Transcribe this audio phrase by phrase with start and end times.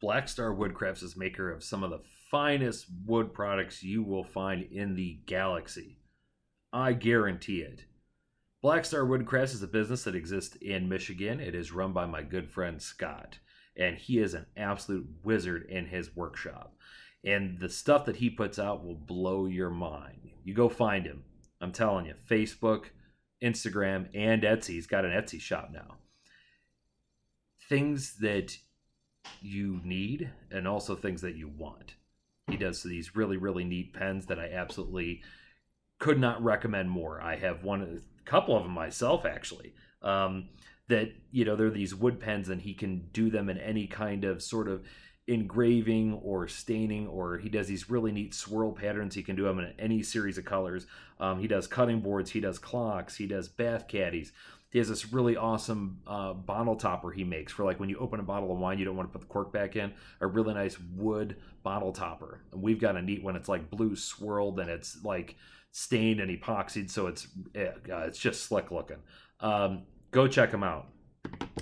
[0.00, 4.62] Black Star Woodcrafts is maker of some of the finest wood products you will find
[4.72, 5.98] in the galaxy.
[6.72, 7.84] I guarantee it.
[8.62, 11.40] Black Star Woodcrafts is a business that exists in Michigan.
[11.40, 13.38] It is run by my good friend Scott,
[13.76, 16.74] and he is an absolute wizard in his workshop.
[17.24, 20.30] And the stuff that he puts out will blow your mind.
[20.44, 21.24] You go find him.
[21.60, 22.84] I'm telling you, Facebook,
[23.42, 24.68] Instagram, and Etsy.
[24.68, 25.96] He's got an Etsy shop now.
[27.68, 28.56] Things that
[29.42, 31.94] you need and also things that you want.
[32.48, 35.22] He does these really, really neat pens that I absolutely
[35.98, 37.20] could not recommend more.
[37.20, 39.74] I have one, a couple of them myself actually.
[40.02, 40.48] Um,
[40.90, 44.24] that you know they're these wood pens, and he can do them in any kind
[44.24, 44.84] of sort of
[45.26, 49.14] engraving or staining, or he does these really neat swirl patterns.
[49.14, 50.86] He can do them in any series of colors.
[51.18, 52.32] Um, he does cutting boards.
[52.32, 53.16] He does clocks.
[53.16, 54.32] He does bath caddies.
[54.70, 58.20] He has this really awesome uh, bottle topper he makes for like when you open
[58.20, 59.92] a bottle of wine, you don't want to put the cork back in.
[60.20, 62.40] A really nice wood bottle topper.
[62.52, 63.34] And we've got a neat one.
[63.34, 65.36] It's like blue swirled and it's like
[65.72, 68.98] stained and epoxied, so it's uh, it's just slick looking.
[69.40, 70.88] Um, go check him out.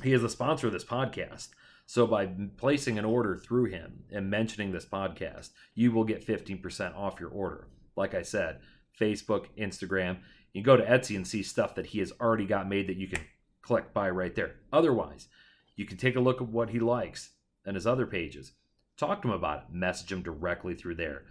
[0.02, 1.48] He is a sponsor of this podcast.
[1.86, 6.94] So by placing an order through him and mentioning this podcast, you will get 15%
[6.94, 7.66] off your order.
[7.96, 8.60] Like I said,
[9.00, 10.18] Facebook, Instagram.
[10.58, 13.06] You go to Etsy and see stuff that he has already got made that you
[13.06, 13.20] can
[13.62, 14.56] click buy right there.
[14.72, 15.28] Otherwise,
[15.76, 17.30] you can take a look at what he likes
[17.64, 18.54] and his other pages.
[18.96, 19.64] Talk to him about it.
[19.72, 21.22] Message him directly through there.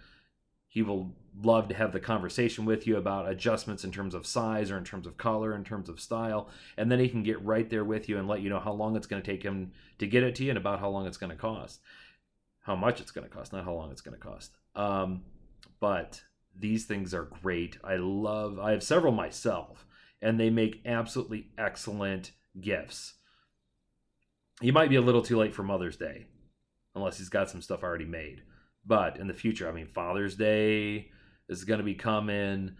[0.66, 4.70] He will love to have the conversation with you about adjustments in terms of size
[4.70, 6.48] or in terms of color, in terms of style.
[6.78, 8.96] And then he can get right there with you and let you know how long
[8.96, 11.18] it's going to take him to get it to you and about how long it's
[11.18, 11.80] going to cost.
[12.62, 14.52] How much it's going to cost, not how long it's going to cost.
[14.74, 15.24] Um,
[15.80, 16.22] but
[16.58, 17.78] these things are great.
[17.84, 19.86] I love, I have several myself,
[20.20, 23.14] and they make absolutely excellent gifts.
[24.60, 26.26] He might be a little too late for Mother's Day,
[26.94, 28.42] unless he's got some stuff already made.
[28.84, 31.10] But in the future, I mean, Father's Day
[31.48, 32.72] is going to be coming.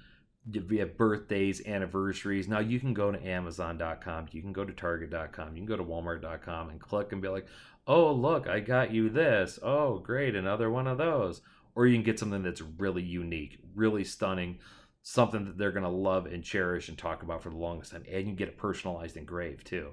[0.68, 2.48] We have birthdays, anniversaries.
[2.48, 5.84] Now you can go to Amazon.com, you can go to Target.com, you can go to
[5.84, 7.46] Walmart.com and click and be like,
[7.86, 9.58] oh, look, I got you this.
[9.62, 11.42] Oh, great, another one of those.
[11.78, 14.58] Or you can get something that's really unique, really stunning,
[15.02, 18.02] something that they're going to love and cherish and talk about for the longest time.
[18.10, 19.90] And you get it personalized engraved too.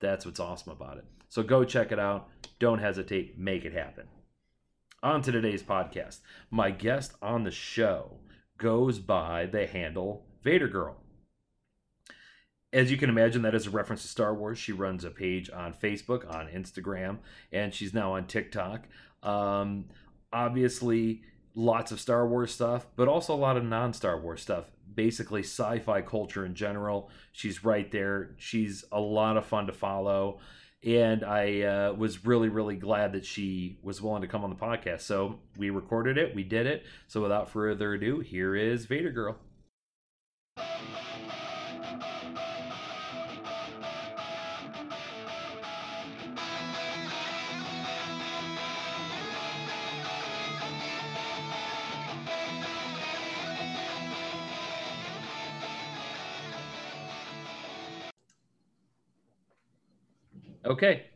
[0.00, 1.04] That's what's awesome about it.
[1.28, 2.28] So go check it out.
[2.58, 3.38] Don't hesitate.
[3.38, 4.08] Make it happen.
[5.00, 6.18] On to today's podcast.
[6.50, 8.16] My guest on the show
[8.56, 10.96] goes by the handle Vader Girl.
[12.72, 14.58] As you can imagine, that is a reference to Star Wars.
[14.58, 17.18] She runs a page on Facebook, on Instagram,
[17.52, 18.88] and she's now on TikTok.
[19.22, 19.84] Um,
[20.32, 21.22] obviously,
[21.54, 24.70] lots of Star Wars stuff, but also a lot of non Star Wars stuff.
[24.94, 27.10] Basically, sci fi culture in general.
[27.32, 28.34] She's right there.
[28.38, 30.40] She's a lot of fun to follow
[30.84, 34.56] and I uh, was really, really glad that she was willing to come on the
[34.56, 35.00] podcast.
[35.00, 36.84] So we recorded it, we did it.
[37.08, 39.36] So without further ado, here is Vader Girl.
[60.68, 61.06] Okay,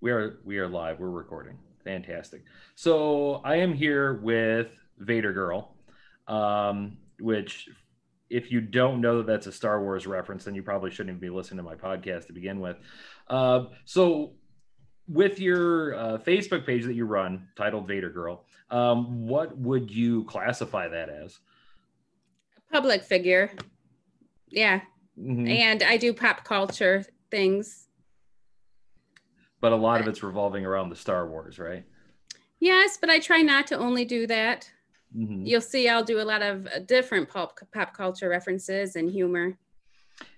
[0.00, 0.98] we are we are live.
[0.98, 1.56] We're recording.
[1.84, 2.42] Fantastic.
[2.74, 5.76] So I am here with Vader Girl,
[6.26, 7.68] um, which
[8.30, 11.20] if you don't know that that's a Star Wars reference, then you probably shouldn't even
[11.20, 12.78] be listening to my podcast to begin with.
[13.28, 14.32] Uh, so
[15.06, 20.24] with your uh, Facebook page that you run, titled Vader Girl, um, what would you
[20.24, 21.38] classify that as?
[22.72, 23.52] Public figure.
[24.48, 24.80] Yeah.
[25.16, 25.46] Mm-hmm.
[25.46, 27.86] And I do pop culture things
[29.60, 31.84] but a lot of it's revolving around the Star Wars, right?
[32.58, 34.70] Yes, but I try not to only do that.
[35.16, 35.46] Mm-hmm.
[35.46, 39.56] You'll see I'll do a lot of uh, different pop pop culture references and humor.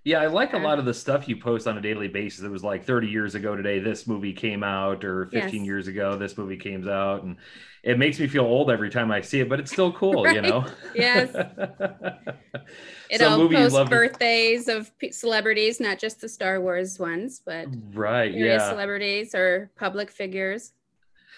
[0.04, 2.43] Yeah, I like a lot of the stuff you post on a daily basis.
[2.43, 5.64] It was like 30 years ago today, this movie came out, or 15 yes.
[5.64, 7.23] years ago, this movie came out.
[7.23, 7.37] And
[7.84, 10.34] it makes me feel old every time I see it, but it's still cool, right?
[10.34, 10.67] you know?
[10.94, 11.31] Yes.
[13.11, 14.79] It'll post birthdays to...
[14.79, 20.73] of celebrities, not just the Star Wars ones, but right, yeah, celebrities or public figures.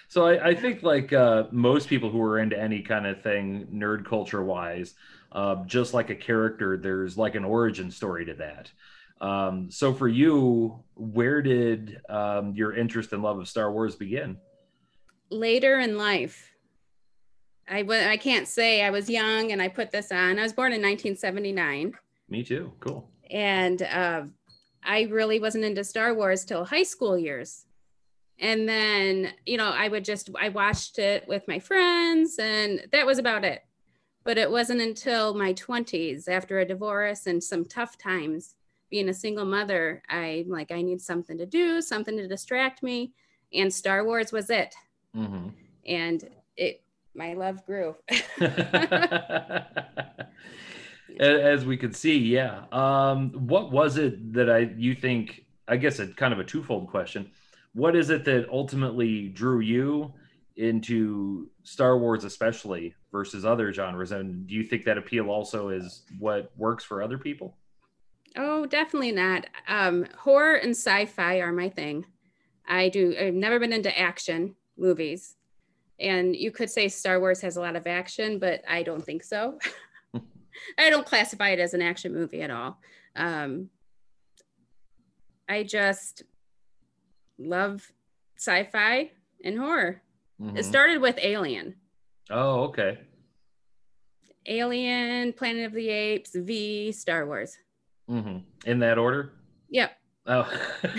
[0.08, 3.67] So I, I think like uh, most people who are into any kind of thing,
[3.73, 4.94] nerd culture wise,
[5.34, 8.70] uh, just like a character, there's like an origin story to that.
[9.20, 14.36] Um, so for you, where did um, your interest and love of Star Wars begin?
[15.31, 16.50] Later in life.
[17.69, 20.38] I w- I can't say I was young and I put this on.
[20.38, 21.94] I was born in 1979.
[22.28, 22.72] Me too.
[22.80, 23.08] Cool.
[23.30, 24.25] And uh,
[24.84, 27.64] I really wasn't into Star Wars till high school years.
[28.40, 33.06] and then you know i would just i watched it with my friends and that
[33.06, 33.60] was about it
[34.25, 38.55] but it wasn't until my 20s after a divorce and some tough times
[38.91, 43.12] being a single mother i like i need something to do something to distract me
[43.53, 44.75] and star wars was it.
[45.17, 45.49] Mm-hmm.
[45.87, 46.82] and it
[47.15, 47.94] my love grew.
[51.21, 52.65] As we could see yeah.
[52.73, 56.88] Um what was it that i you think i guess a kind of a twofold
[56.88, 57.31] question.
[57.73, 60.12] What is it that ultimately drew you
[60.56, 64.11] into Star Wars, especially versus other genres?
[64.11, 67.56] And do you think that appeal also is what works for other people?
[68.37, 69.46] Oh, definitely not.
[69.69, 72.05] Um, horror and sci-fi are my thing.
[72.66, 73.14] I do.
[73.19, 75.37] I've never been into action movies,
[76.00, 79.22] and you could say Star Wars has a lot of action, but I don't think
[79.22, 79.61] so.
[80.78, 82.81] I don't classify it as an action movie at all.
[83.14, 83.70] Um,
[85.49, 86.25] I just
[87.38, 87.87] love
[88.37, 89.12] sci-fi
[89.44, 90.02] and horror.
[90.43, 90.56] Mm-hmm.
[90.56, 91.76] It started with Alien.
[92.31, 92.99] Oh, okay.
[94.47, 97.56] Alien, Planet of the Apes, V, Star Wars.
[98.11, 98.38] Mm-hmm.
[98.67, 99.32] In that order?
[99.71, 99.93] Yep.
[100.26, 100.50] Oh.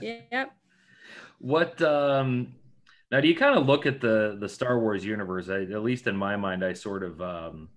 [0.00, 0.52] yep.
[1.38, 2.54] What um
[3.10, 5.48] now do you kind of look at the the Star Wars universe?
[5.48, 7.68] I, at least in my mind, I sort of um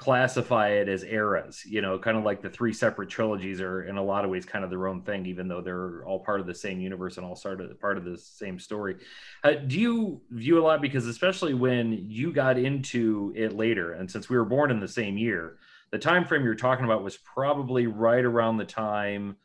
[0.00, 3.98] classify it as eras you know kind of like the three separate trilogies are in
[3.98, 6.46] a lot of ways kind of their own thing even though they're all part of
[6.46, 8.96] the same universe and all started part of the same story.
[9.44, 14.10] Uh, do you view a lot because especially when you got into it later and
[14.10, 15.58] since we were born in the same year
[15.90, 19.36] the time frame you're talking about was probably right around the time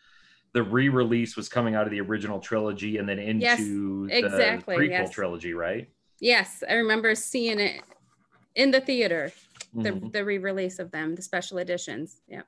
[0.53, 4.83] the re-release was coming out of the original trilogy and then into yes, exactly, the
[4.83, 5.11] prequel yes.
[5.11, 5.89] trilogy right?
[6.21, 7.81] Yes i remember seeing it
[8.55, 9.33] in the theater.
[9.33, 9.44] the,
[9.75, 10.09] mm-hmm.
[10.09, 12.21] the re-release of them, the special editions.
[12.27, 12.41] Yeah.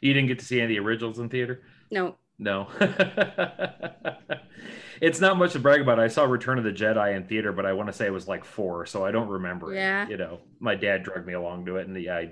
[0.00, 1.62] You didn't get to see any of the originals in theater?
[1.90, 2.16] No.
[2.38, 2.68] No.
[5.00, 6.00] it's not much to brag about.
[6.00, 8.26] I saw Return of the Jedi in theater, but I want to say it was
[8.26, 9.72] like four, so I don't remember.
[9.72, 10.04] Yeah.
[10.04, 10.10] It.
[10.10, 12.30] You know, my dad dragged me along to it, and the I,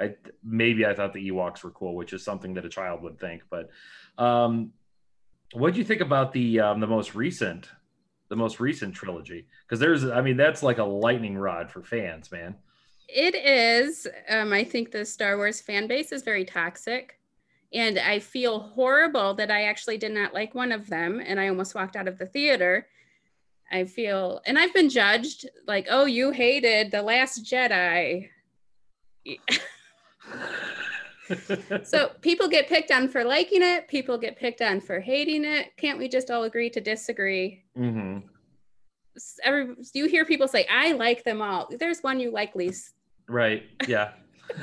[0.00, 3.20] I maybe I thought the Ewoks were cool, which is something that a child would
[3.20, 3.42] think.
[3.50, 3.68] But,
[4.18, 4.72] um,
[5.52, 7.68] what do you think about the um, the most recent,
[8.28, 9.46] the most recent trilogy?
[9.66, 12.56] Because there's, I mean, that's like a lightning rod for fans, man.
[13.14, 14.06] It is.
[14.28, 17.18] Um, I think the Star Wars fan base is very toxic.
[17.74, 21.48] And I feel horrible that I actually did not like one of them and I
[21.48, 22.86] almost walked out of the theater.
[23.70, 28.28] I feel, and I've been judged like, oh, you hated The Last Jedi.
[31.84, 35.74] so people get picked on for liking it, people get picked on for hating it.
[35.76, 37.64] Can't we just all agree to disagree?
[37.78, 38.26] Mm-hmm.
[39.42, 41.68] Every, you hear people say, I like them all.
[41.78, 42.92] There's one you like least
[43.28, 43.64] Right.
[43.86, 44.12] Yeah.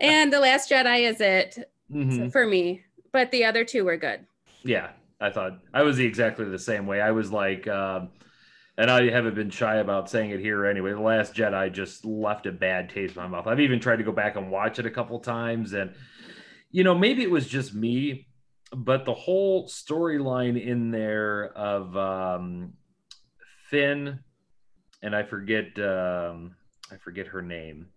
[0.00, 2.28] and The Last Jedi is it mm-hmm.
[2.28, 4.26] for me, but the other two were good.
[4.62, 4.90] Yeah,
[5.20, 7.00] I thought I was exactly the same way.
[7.00, 8.10] I was like, um,
[8.78, 10.92] and I haven't been shy about saying it here anyway.
[10.92, 13.46] The Last Jedi just left a bad taste in my mouth.
[13.46, 15.94] I've even tried to go back and watch it a couple times, and
[16.70, 18.28] you know, maybe it was just me,
[18.74, 22.74] but the whole storyline in there of um,
[23.68, 24.20] Finn,
[25.02, 25.78] and I forget.
[25.78, 26.56] Um,
[26.92, 27.88] I forget her name.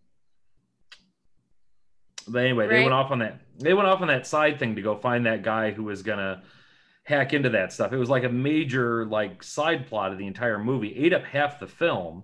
[2.27, 2.77] But anyway, right.
[2.77, 3.41] they went off on that.
[3.59, 6.43] They went off on that side thing to go find that guy who was gonna
[7.03, 7.91] hack into that stuff.
[7.91, 10.95] It was like a major like side plot of the entire movie.
[10.95, 12.23] Ate up half the film,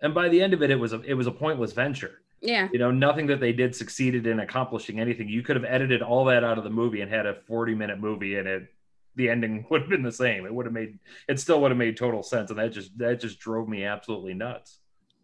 [0.00, 2.22] and by the end of it, it was a it was a pointless venture.
[2.42, 2.68] Yeah.
[2.72, 5.28] You know, nothing that they did succeeded in accomplishing anything.
[5.28, 8.00] You could have edited all that out of the movie and had a 40 minute
[8.00, 8.68] movie and it
[9.14, 10.44] the ending would have been the same.
[10.44, 12.50] It would have made it still would have made total sense.
[12.50, 14.78] And that just that just drove me absolutely nuts.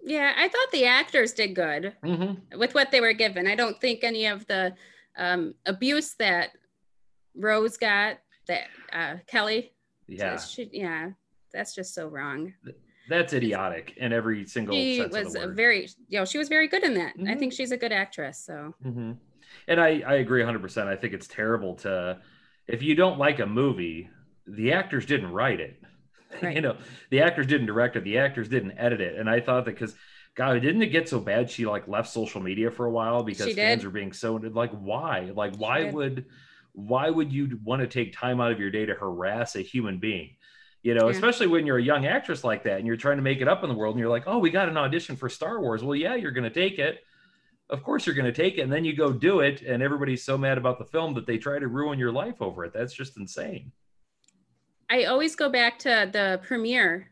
[0.04, 2.58] Yeah, I thought the actors did good mm-hmm.
[2.58, 3.46] with what they were given.
[3.46, 4.74] I don't think any of the
[5.16, 6.50] um, abuse that
[7.34, 9.72] Rose got, that uh, Kelly,
[10.06, 11.10] yeah, she, yeah,
[11.52, 12.54] that's just so wrong.
[13.08, 14.74] That's idiotic in every single.
[14.74, 17.16] She was very, you know, she was very good in that.
[17.16, 17.28] Mm-hmm.
[17.28, 18.38] I think she's a good actress.
[18.44, 19.12] So, mm-hmm.
[19.66, 20.60] and I I agree 100.
[20.60, 22.20] percent I think it's terrible to
[22.66, 24.10] if you don't like a movie,
[24.46, 25.82] the actors didn't write it.
[26.42, 26.56] Right.
[26.56, 26.76] you know,
[27.10, 29.94] the actors didn't direct it, the actors didn't edit it, and I thought that because
[30.34, 33.54] God, didn't it get so bad she like left social media for a while because
[33.54, 36.26] fans are being so like why like why would
[36.74, 39.98] why would you want to take time out of your day to harass a human
[39.98, 40.36] being?
[40.82, 41.14] You know, yeah.
[41.14, 43.64] especially when you're a young actress like that and you're trying to make it up
[43.64, 45.82] in the world and you're like, oh, we got an audition for Star Wars.
[45.82, 47.00] Well, yeah, you're going to take it.
[47.68, 48.60] Of course, you're going to take it.
[48.60, 49.62] And then you go do it.
[49.62, 52.64] And everybody's so mad about the film that they try to ruin your life over
[52.64, 52.72] it.
[52.72, 53.72] That's just insane.
[54.90, 57.08] I always go back to the premiere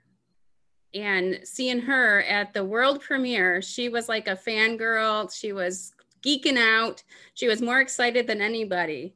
[0.95, 3.61] and seeing her at the world premiere.
[3.61, 5.33] She was like a fangirl.
[5.35, 5.93] She was
[6.25, 7.03] geeking out.
[7.35, 9.15] She was more excited than anybody.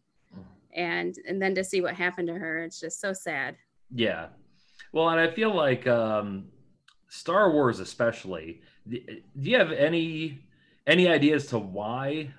[0.75, 3.57] and and then to see what happened to her, it's just so sad.
[3.93, 4.27] Yeah.
[4.93, 6.49] Well, and I feel like um,
[7.09, 8.63] Star Wars, especially.
[8.89, 9.01] Do
[9.35, 10.39] you have any
[10.87, 12.31] any ideas to why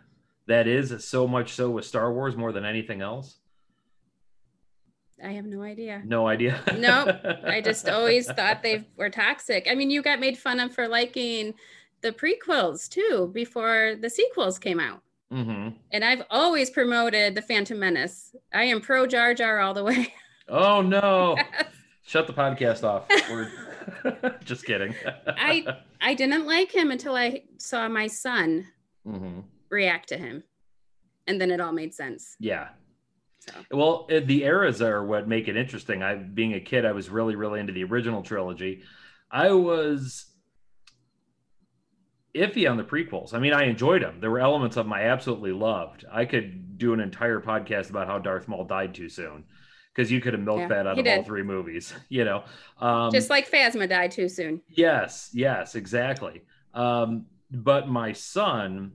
[0.47, 3.37] that is so much so with Star Wars more than anything else?
[5.23, 6.01] I have no idea.
[6.05, 6.61] No idea.
[6.77, 7.15] nope.
[7.43, 9.67] I just always thought they were toxic.
[9.69, 11.53] I mean, you got made fun of for liking
[12.01, 15.01] the prequels too before the sequels came out.
[15.31, 15.69] Mm-hmm.
[15.91, 18.35] And I've always promoted the Phantom Menace.
[18.53, 20.13] I am pro Jar Jar all the way.
[20.49, 21.37] Oh no!
[22.03, 23.05] Shut the podcast off.
[23.29, 23.49] We're
[24.43, 24.93] just kidding.
[25.25, 25.65] I
[26.01, 28.67] I didn't like him until I saw my son
[29.07, 29.41] mm-hmm.
[29.69, 30.43] react to him,
[31.27, 32.35] and then it all made sense.
[32.39, 32.69] Yeah.
[33.41, 33.53] So.
[33.71, 36.03] Well, uh, the eras are what make it interesting.
[36.03, 38.83] I, being a kid, I was really, really into the original trilogy.
[39.31, 40.27] I was
[42.35, 43.33] iffy on the prequels.
[43.33, 44.19] I mean, I enjoyed them.
[44.19, 46.05] There were elements of them I absolutely loved.
[46.11, 49.43] I could do an entire podcast about how Darth Maul died too soon
[49.93, 51.17] because you could have milked Yeah, that out of did.
[51.17, 51.93] all three movies.
[52.09, 52.43] You know,
[52.79, 54.61] um, Just like Phasma died too soon.
[54.69, 56.43] Yes, yes, exactly.
[56.73, 58.93] Um, but my son,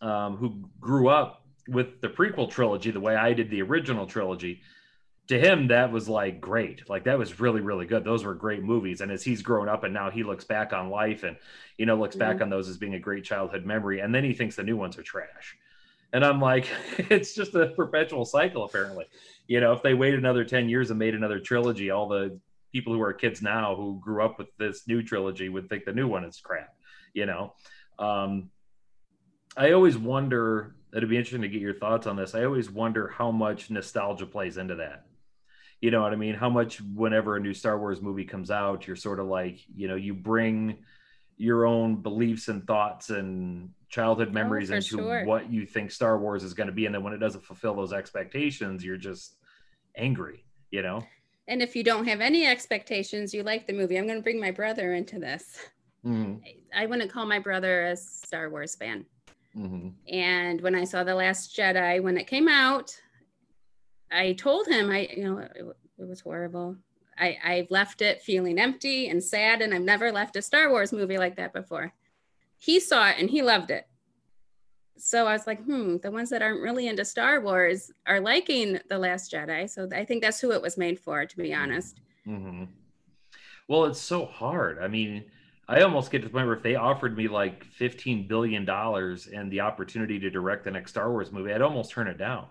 [0.00, 4.62] um, who grew up with the prequel trilogy the way I did the original trilogy,
[5.28, 6.88] to him that was like great.
[6.88, 8.04] Like that was really, really good.
[8.04, 9.00] Those were great movies.
[9.00, 11.36] And as he's grown up and now he looks back on life and
[11.76, 14.32] you know looks back on those as being a great childhood memory, and then he
[14.32, 15.56] thinks the new ones are trash.
[16.12, 16.66] And I'm like,
[16.98, 19.04] it's just a perpetual cycle, apparently.
[19.46, 22.38] You know, if they waited another 10 years and made another trilogy, all the
[22.72, 25.92] people who are kids now who grew up with this new trilogy would think the
[25.92, 26.74] new one is crap
[27.14, 27.54] you know
[27.98, 28.50] um,
[29.56, 33.08] i always wonder it'd be interesting to get your thoughts on this i always wonder
[33.08, 35.06] how much nostalgia plays into that
[35.80, 38.86] you know what i mean how much whenever a new star wars movie comes out
[38.86, 40.78] you're sort of like you know you bring
[41.36, 45.24] your own beliefs and thoughts and childhood memories for into sure.
[45.24, 47.74] what you think star wars is going to be and then when it doesn't fulfill
[47.74, 49.36] those expectations you're just
[49.96, 51.00] angry you know
[51.48, 53.96] And if you don't have any expectations, you like the movie.
[53.96, 55.44] I'm going to bring my brother into this.
[56.04, 56.42] Mhm,
[56.76, 59.06] I wouldn't call my brother a Star Wars fan.
[59.56, 59.94] Mhm.
[60.10, 62.94] And when I saw The Last Jedi, when it came out,
[64.10, 65.52] I told him, I, you know, it,
[65.98, 66.76] it was horrible.
[67.18, 70.92] I, I left it feeling empty and sad, and I've never left a Star Wars
[70.92, 71.92] movie like that before.
[72.58, 73.86] He saw it and he loved it.
[74.96, 78.80] So I was like, hmm, the ones that aren't really into Star Wars are liking
[78.88, 79.70] The Last Jedi.
[79.70, 82.00] So I think that's who it was made for, to be honest.
[82.24, 82.64] hmm
[83.68, 84.78] Well, it's so hard.
[84.80, 85.24] I mean,
[85.68, 89.26] I almost get to the point where if they offered me like fifteen billion dollars
[89.26, 92.46] and the opportunity to direct the next Star Wars movie, I'd almost turn it down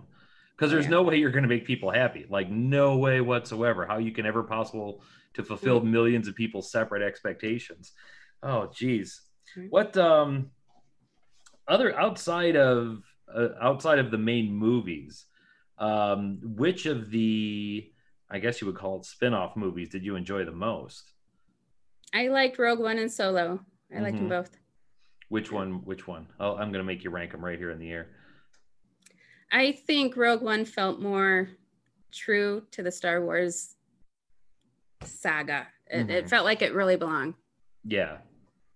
[0.56, 0.92] because there's Yeah.
[0.92, 2.28] no way you're going to make people happy.
[2.30, 3.88] Like no way whatsoever.
[3.88, 7.94] How you can ever possible to fulfill millions of people's separate expectations?
[8.44, 9.22] Oh, geez.
[9.56, 9.70] Mhm.
[9.72, 10.52] What um
[11.68, 15.26] other outside of uh, outside of the main movies?
[15.80, 17.92] Um, which of the
[18.30, 21.14] I guess you would call it spin-off movies did you enjoy the most?
[22.14, 23.60] I liked Rogue One and Solo.
[23.96, 24.58] I liked them both.
[25.30, 25.84] Which one?
[25.86, 26.28] Which one?
[26.40, 28.08] Oh, I'm going to make you rank them right here in the air.
[29.52, 31.50] I think Rogue One felt more
[32.12, 33.76] true to the Star Wars
[35.04, 35.68] saga.
[35.90, 36.30] It, it Mhm.
[36.30, 37.36] felt like it really belonged.
[37.86, 38.18] Yeah,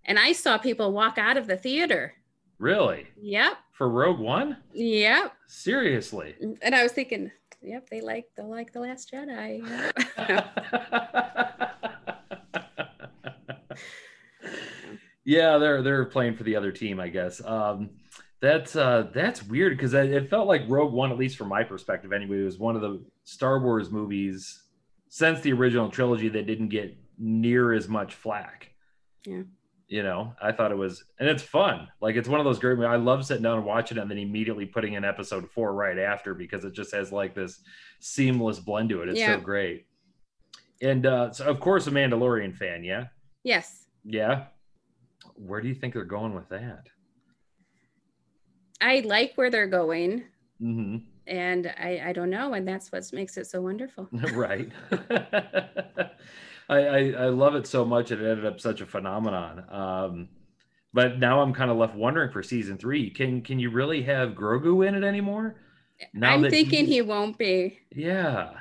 [0.05, 2.13] And I saw people walk out of the theater.
[2.59, 3.07] really?
[3.17, 3.57] Yep.
[3.73, 4.57] For Rogue One?
[4.73, 5.33] Yep.
[5.47, 6.35] Seriously?
[6.61, 9.61] And I was thinking, yep, they like they like the Last Jedi.
[10.29, 11.90] Yep.
[15.25, 17.44] Yeah, they're they're playing for the other team, I guess.
[17.44, 17.92] Um,
[18.42, 22.12] that's uh, that's weird because it felt like Rogue One, at least from my perspective,
[22.12, 24.63] anyway, was one of the Star Wars movies
[25.10, 28.72] since the original trilogy that didn't get near as much flack.
[29.25, 29.44] Yeah.
[29.88, 31.90] You know, I thought it was, and it's fun.
[32.00, 32.80] Like it's one of those great.
[32.80, 36.00] I love sitting down and watching it, and then immediately putting in episode four right
[36.00, 37.60] after because it just has like this
[38.00, 39.10] seamless blend to it.
[39.10, 39.36] It's Yeah.
[39.36, 39.86] so great.
[40.82, 42.84] And uh, so, of course, a Mandalorian fan.
[42.86, 43.08] Yeah,
[43.44, 43.86] yes.
[44.06, 44.46] yeah.
[45.36, 46.88] Where do you think they're going with that?
[48.80, 50.24] I like where they're going.
[50.60, 50.98] hmm
[51.28, 52.54] And I, I don't know.
[52.54, 54.10] And that's what makes it so wonderful.
[54.34, 54.70] right.
[56.70, 58.12] I, I I love it so much.
[58.12, 59.66] It ended up such a phenomenon.
[59.70, 60.30] Um,
[60.94, 63.10] but now I'm kind of left wondering for season three.
[63.10, 65.58] Can can you really have Grogu in it anymore?
[66.13, 67.80] Now I'm thinking he's- he won't be.
[67.94, 68.51] Yeah.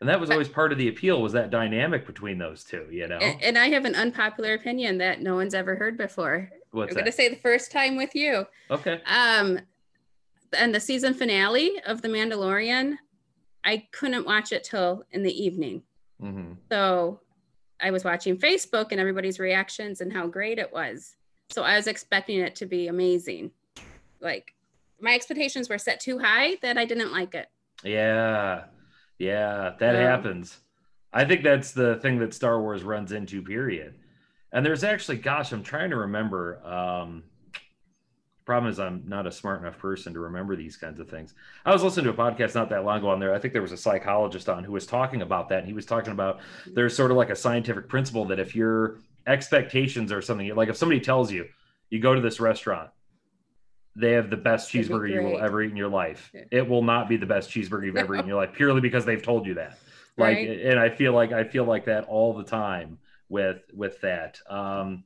[0.00, 3.06] And that was always part of the appeal was that dynamic between those two, you
[3.08, 3.18] know?
[3.18, 6.50] A- And I have an unpopular opinion that no one's ever heard before.
[6.72, 8.46] What's I'm going to say the first time with you.
[8.70, 9.00] Okay.
[9.06, 9.60] Um,
[10.52, 12.96] and the season finale of The Mandalorian,
[13.64, 15.82] I couldn't watch it till in the evening.
[16.20, 17.20] hmm So
[17.80, 21.16] I was watching Facebook and everybody's reactions and how great it was.
[21.50, 23.50] So I was expecting it to be amazing.
[24.20, 24.54] Like
[25.00, 27.48] my expectations were set too high that I didn't like it.
[27.82, 28.64] Yeah.
[29.18, 30.58] Yeah, that happens.
[31.12, 33.94] I think that's the thing that Star Wars runs into, period.
[34.52, 36.64] And there's actually, gosh, I'm trying to remember.
[36.64, 37.24] Um,
[38.44, 41.34] problem is, I'm not a smart enough person to remember these kinds of things.
[41.64, 43.34] I was listening to a podcast not that long ago on there.
[43.34, 45.60] I think there was a psychologist on who was talking about that.
[45.60, 48.98] And he was talking about there's sort of like a scientific principle that if your
[49.26, 51.46] expectations are something like if somebody tells you,
[51.90, 52.90] you go to this restaurant,
[53.98, 56.30] they have the best cheeseburger be you will ever eat in your life.
[56.34, 56.42] Yeah.
[56.50, 59.04] It will not be the best cheeseburger you've ever eaten in your life purely because
[59.06, 59.78] they've told you that.
[60.18, 60.48] Like, Right.
[60.48, 62.98] and I feel like I feel like that all the time
[63.28, 64.38] with with that.
[64.48, 65.04] Um,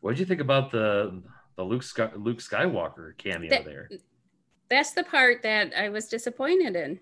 [0.00, 1.22] what did you think about the
[1.56, 3.88] the Luke Sky, Luke Skywalker cameo That- there?
[4.68, 6.98] That's the part that I was disappointed in.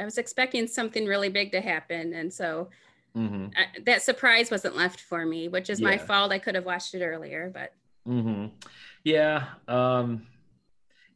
[0.00, 2.70] I was expecting something really big to happen, and so
[3.14, 6.32] hmm I, that surprise wasn't left for me, which is my fault.
[6.32, 8.46] I could have watched it earlier, but hmm
[9.04, 9.44] Yeah.
[9.68, 10.26] Um,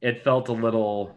[0.00, 1.14] it felt a little.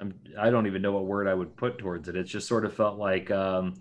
[0.00, 2.16] I'm, I don't even know what word I would put towards it.
[2.16, 3.74] It just sort of felt like, um,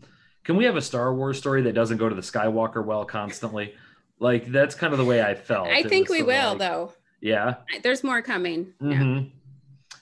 [0.43, 3.73] can we have a Star Wars story that doesn't go to the Skywalker well constantly?
[4.19, 5.67] Like that's kind of the way I felt.
[5.67, 6.93] I It think we will, like- though.
[7.21, 7.55] Yeah.
[7.83, 8.73] There's more coming.
[8.81, 8.97] Yeah.
[8.97, 9.19] hmm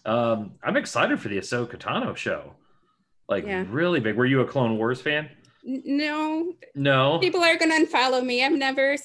[0.05, 2.53] Um, I'm excited for the Ahsoka Tano show.
[3.29, 3.65] Like Yeah.
[3.69, 4.15] really big.
[4.15, 5.29] Were you a Clone Wars fan?
[5.63, 7.19] No, No.
[7.19, 8.43] people are going to unfollow me.
[8.43, 8.95] I've never,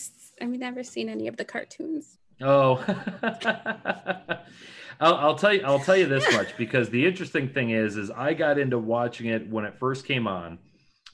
[0.41, 2.19] I've never seen any of the cartoons.
[2.41, 2.85] Oh,
[5.01, 5.63] I'll, I'll tell you.
[5.65, 9.27] I'll tell you this much because the interesting thing is, is I got into watching
[9.27, 10.59] it when it first came on,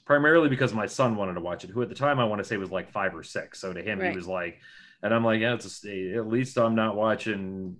[0.05, 1.69] primarily because my son wanted to watch it.
[1.69, 3.59] Who at the time I want to say was like five or six.
[3.59, 4.11] So to him, Right.
[4.11, 4.59] he was like,
[5.03, 7.77] and I'm like, yeah, it's a, at least I'm not watching,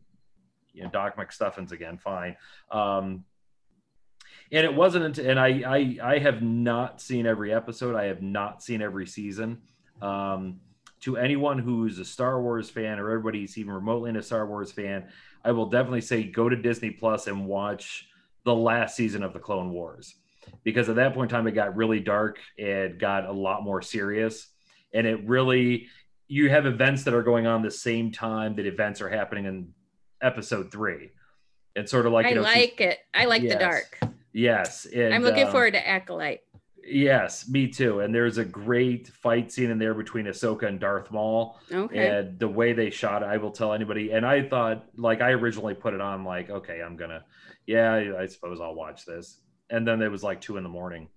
[0.73, 1.97] you know, Doc McStuffins again.
[1.97, 2.35] Fine.
[2.71, 3.25] Um,
[4.51, 7.95] and it wasn't until, and I, I, I have not seen every episode.
[7.95, 9.61] I have not seen every season.
[10.01, 10.59] Um,
[11.01, 15.07] to anyone who's a Star Wars fan or everybody's even remotely a Star Wars fan,
[15.43, 18.07] I will definitely say go to Disney Plus and watch
[18.45, 20.15] the last season of the Clone Wars.
[20.63, 22.39] Because at that point in time, it got really dark.
[22.57, 24.47] It got a lot more serious.
[24.93, 25.87] And it really,
[26.27, 29.69] you have events that are going on the same time that events are happening in
[30.21, 31.11] episode three.
[31.75, 32.99] And sort of like, I you know, like it.
[33.13, 33.53] I like Yes.
[33.53, 33.99] the dark.
[34.33, 34.85] yes.
[34.85, 36.41] And, I'm looking um, forward to Acolyte.
[36.83, 37.99] Yes, me too.
[37.99, 41.59] And there's a great fight scene in there between Ahsoka and Darth Maul.
[41.71, 42.07] Okay.
[42.07, 44.11] And the way they shot it, I will tell anybody.
[44.11, 47.23] And I thought, like, I originally put it on, like, okay, I'm gonna,
[47.67, 49.41] yeah, I suppose I'll watch this.
[49.69, 51.07] And then it was like two in the morning,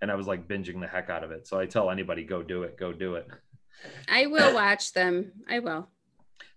[0.00, 1.48] and I was like binging the heck out of it.
[1.48, 3.26] So I tell anybody, go do it, go do it.
[4.08, 5.32] I will watch them.
[5.48, 5.88] I will.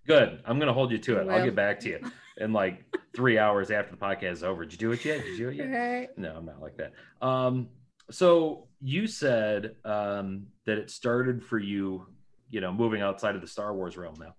[0.06, 0.42] Good.
[0.46, 1.30] I'm gonna hold you to it.
[1.30, 2.00] I'll get back to you
[2.38, 2.84] in like
[3.16, 4.66] three hours after the podcast is over.
[4.66, 5.24] Did you do it yet?
[5.24, 5.66] Did you do it yet?
[5.66, 6.18] Right.
[6.18, 6.94] No, I'm not like that.
[7.26, 7.70] Um,
[8.12, 12.06] so you said um, that it started for you,
[12.50, 14.36] you know, moving outside of the Star Wars realm now.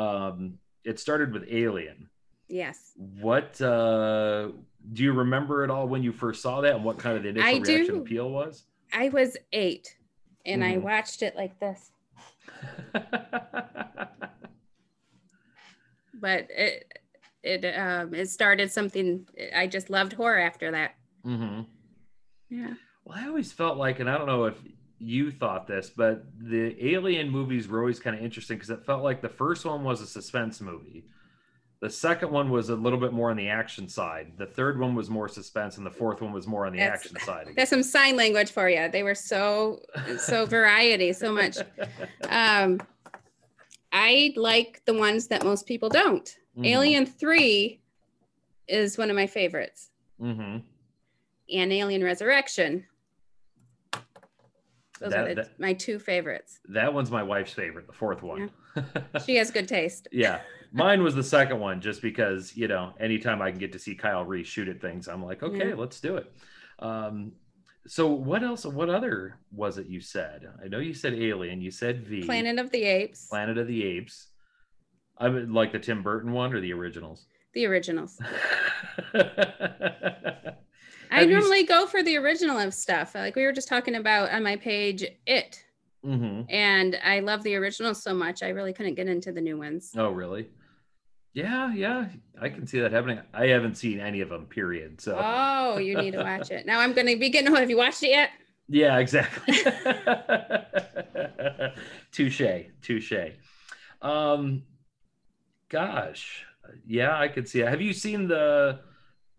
[0.00, 2.08] Um, it started with Alien.
[2.48, 2.92] Yes.
[2.96, 4.48] What uh,
[4.92, 7.28] do you remember at all when you first saw that, and what kind of the
[7.30, 8.00] initial I reaction do.
[8.02, 8.64] appeal was?
[8.92, 9.96] I was eight
[10.44, 10.82] and I Mhm.
[10.82, 11.90] watched it like this,
[16.14, 16.92] but it,
[17.42, 19.26] it, um, it started something.
[19.54, 20.94] I just loved horror after that.
[21.24, 21.60] hmm
[22.50, 22.74] Yeah.
[23.04, 24.56] Well, I always felt like, and I don't know if
[24.98, 29.02] you thought this, but the Alien movies were always kind of interesting because it felt
[29.02, 31.04] like the first one was a suspense movie.
[31.80, 34.34] The second one was a little bit more on the action side.
[34.38, 37.00] The third one was more suspense, and the fourth one was more on the That's-
[37.06, 37.42] action side.
[37.42, 37.54] again.
[37.56, 38.88] That's some sign language for you.
[38.88, 39.82] They were so,
[40.16, 41.56] so variety, so much.
[42.28, 42.80] Um,
[43.90, 46.36] I like the ones that most people don't.
[46.56, 46.66] Mhm.
[46.66, 47.80] Alien 3
[48.68, 50.62] is one of my favorites, Mhm.
[51.52, 52.86] and Alien Resurrection.
[55.02, 56.60] Those That- are the, that- my two favorites.
[56.68, 58.50] That one's my wife's favorite, the fourth one.
[59.26, 60.08] She has good taste.
[60.12, 60.40] yeah.
[60.72, 63.94] Mine was the second one, just because, you know, anytime I can get to see
[63.94, 65.74] Kyle Reese shoot at things, I'm like, okay, Yeah.
[65.74, 66.32] let's do it.
[66.78, 67.32] Um,
[67.86, 70.48] so what else, what other was it you said?
[70.64, 72.22] I know you said Alien, you said V.
[72.22, 74.28] Planet of the Apes, Planet of the Apes.
[75.18, 77.26] I would like the Tim Burton one or the originals.
[77.52, 78.18] the originals.
[81.12, 83.14] I normally go for the original of stuff.
[83.14, 85.64] Like we were just talking about on my page, It.
[86.04, 86.46] Mhm.
[86.48, 89.92] And I love the original so much, I really couldn't get into the new ones.
[89.96, 90.48] Oh, really?
[91.34, 92.08] Yeah, yeah,
[92.40, 93.20] I can see that happening.
[93.32, 94.46] I haven't seen any of them.
[94.46, 95.00] Period.
[95.00, 96.66] So Oh, you need to watch it.
[96.66, 97.54] Now I'm going to be getting.
[97.54, 98.30] Have you watched it yet?
[98.68, 99.54] yeah, exactly.
[102.12, 102.42] touche,
[102.82, 103.12] touche.
[104.00, 104.64] Um,
[105.68, 106.44] gosh,
[106.86, 107.68] yeah, I could see it.
[107.68, 108.80] Have you seen the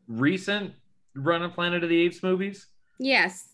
[0.08, 0.74] recent
[1.16, 2.68] run of Planet of the Apes movies?
[3.00, 3.50] Yes.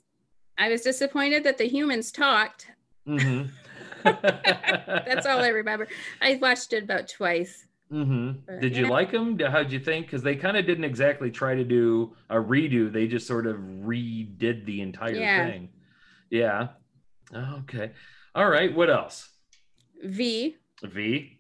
[0.58, 2.68] I was disappointed that the humans talked.
[3.08, 3.50] Mm-hmm.
[4.04, 5.88] That's all I remember.
[6.22, 7.66] I watched it about twice.
[7.92, 8.40] Mm-hmm.
[8.46, 8.90] But, Did you yeah.
[8.92, 9.38] like them?
[9.40, 10.06] How'd you think?
[10.06, 12.92] Because they kind of didn't exactly try to do a redo.
[12.92, 15.46] They just sort of redid the entire Yeah.
[15.48, 15.70] thing.
[16.30, 16.68] Yeah.
[17.34, 17.92] Okay.
[18.36, 18.74] All right.
[18.74, 19.30] What else?
[20.04, 21.40] V, V.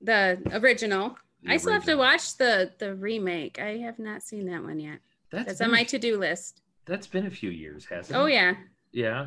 [0.00, 1.16] the original.
[1.44, 3.58] The I still have to watch the the remake.
[3.60, 4.98] I have not seen that one yet.
[5.30, 6.62] That's That's on my to do list.
[6.86, 8.24] That's been a few years, hasn't Oh it?
[8.24, 8.54] Oh yeah.
[8.92, 9.26] Yeah.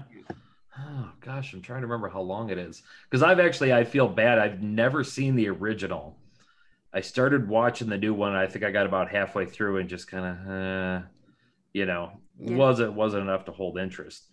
[0.79, 2.83] Oh gosh, I'm trying to remember how long it is.
[3.09, 4.39] Because I've actually I feel bad.
[4.39, 6.17] I've never seen the original.
[6.93, 8.35] I started watching the new one.
[8.35, 11.05] I think I got about halfway through and just kind of, uh,
[11.73, 12.55] you know, Yeah.
[12.55, 14.23] wasn't wasn't enough to hold interest.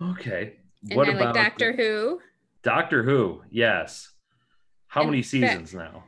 [0.00, 0.56] Okay.
[0.90, 2.20] And what I about like Doctor Who.
[2.62, 3.42] Doctor Who?
[3.50, 4.10] Yes.
[4.86, 6.04] How In many seasons now?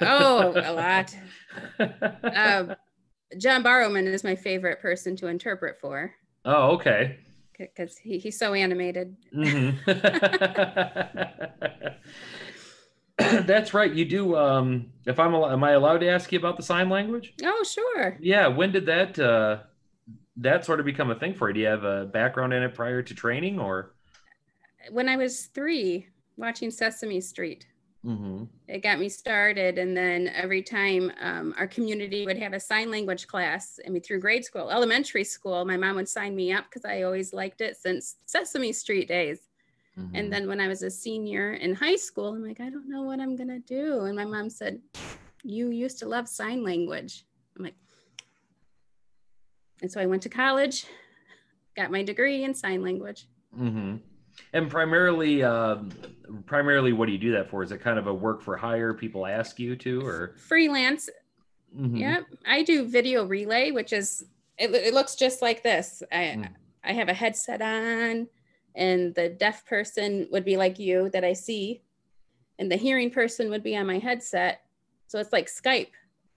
[0.00, 1.14] Oh, a lot.
[1.78, 2.74] Uh,
[3.38, 6.12] John Barrowman is my favorite person to interpret for
[6.44, 7.18] oh, okay.
[7.58, 9.16] because he, he's so animated.
[9.34, 9.76] Mhm.
[13.46, 13.92] That's right.
[13.92, 14.36] You do.
[14.36, 17.34] Um, if I'm, am I allowed to ask you about the sign language?
[17.42, 18.18] Oh, sure.
[18.20, 18.48] Yeah.
[18.48, 19.58] When did that uh,
[20.36, 21.54] that sort of become a thing for you?
[21.54, 23.94] Do you have a background in it prior to training, or?
[24.90, 26.06] When I was three,
[26.36, 27.66] watching Sesame Street,
[28.06, 28.44] Mm-hmm.
[28.68, 29.78] it got me started.
[29.78, 34.00] And then every time um, our community would have a sign language class, I mean,
[34.00, 37.60] through grade school, elementary school, my mom would sign me up because I always liked
[37.60, 39.48] it since Sesame Street days.
[39.98, 40.14] Mm-hmm.
[40.14, 43.02] And then when I was a senior in high school, I'm like, I don't know
[43.02, 44.02] what I'm going to do.
[44.02, 44.80] And my mom said,
[45.42, 47.24] You used to love sign language.
[47.56, 47.74] I'm like,
[49.82, 50.86] and so I went to college,
[51.76, 53.26] got my degree in sign language.
[53.58, 53.96] Mm-hmm.
[54.52, 55.90] And primarily, um,
[56.46, 57.62] primarily, what do you do that for?
[57.62, 58.92] Is it kind of a work for hire?
[58.94, 60.34] People ask you to, or?
[60.36, 61.08] Freelance.
[61.76, 61.98] Mhm.
[61.98, 62.24] Yep.
[62.46, 64.24] I do video relay, which is,
[64.58, 66.02] it, it looks just like this.
[66.12, 66.48] I, Mm.
[66.84, 68.28] I have a headset on,
[68.74, 71.82] and the deaf person would be like you that I see,
[72.58, 74.60] and the hearing person would be on my headset.
[75.08, 75.90] So it's like Skype,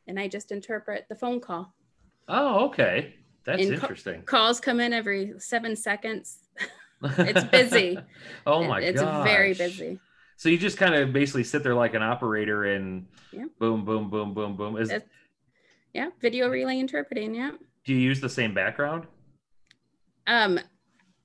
[0.07, 1.73] and I just interpret the phone call.
[2.27, 3.13] Oh, okay.
[3.45, 4.23] That's co- interesting.
[4.23, 6.39] Calls come in every seven seconds.
[7.03, 7.97] it's busy.
[8.47, 9.23] oh It- my It's god.
[9.25, 9.99] very busy.
[10.37, 13.45] So you just kind of basically sit there like an operator and Yeah.
[13.59, 14.77] boom, boom, boom, boom, boom.
[14.77, 15.09] Is It's-
[15.93, 16.09] Yeah.
[16.21, 17.35] Video relay interpreting.
[17.35, 17.51] Yeah.
[17.85, 19.07] do you use the same background?
[20.27, 20.59] Um,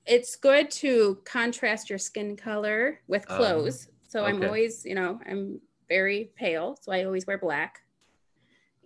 [0.05, 3.89] it's good to contrast your skin color with Oh, clothes.
[4.07, 7.81] so I'm always, you know, I'm very pale, so I always wear black,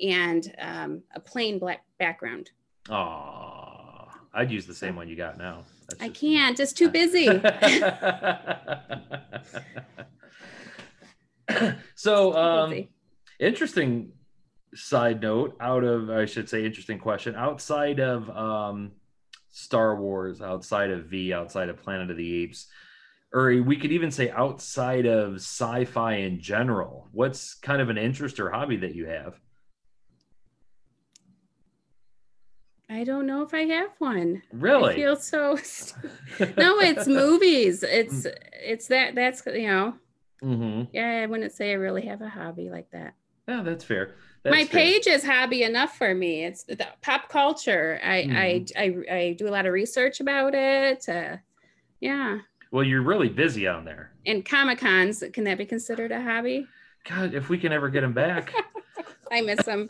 [0.01, 2.51] and um, a plain black background.
[2.89, 5.63] Oh, I'd use the same one you got now.
[5.89, 7.25] That's I can't; it's too busy.
[11.95, 12.89] so, um, busy.
[13.39, 14.11] interesting
[14.75, 18.91] side note out of i should say interesting question outside of um
[19.49, 22.67] star wars outside of v outside of planet of the apes
[23.33, 28.39] or we could even say outside of sci-fi in general what's kind of an interest
[28.39, 29.39] or hobby that you have
[32.89, 34.41] I don't know if I have one.
[34.51, 34.93] Really?
[34.93, 35.53] I feel so.
[36.57, 37.83] no, it's movies.
[37.83, 39.93] It's it's that that's you know.
[40.41, 43.13] hmm Yeah, I wouldn't say I really have a hobby like that.
[43.47, 44.81] yeah that's fair that's my fair.
[44.81, 48.79] page is hobby enough for me it's the pop culture I, Mm-hmm.
[48.79, 51.37] I i i do a lot of research about it uh,
[51.99, 52.39] yeah
[52.71, 56.67] well you're really busy on there and comic cons can that be considered a hobby
[57.09, 58.53] god if we can ever get him back
[59.31, 59.89] i miss them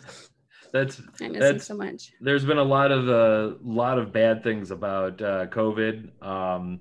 [0.72, 4.44] that's i miss That's- so much there's been a lot of a lot of bad
[4.44, 6.22] things about uh, COVID.
[6.24, 6.80] Um,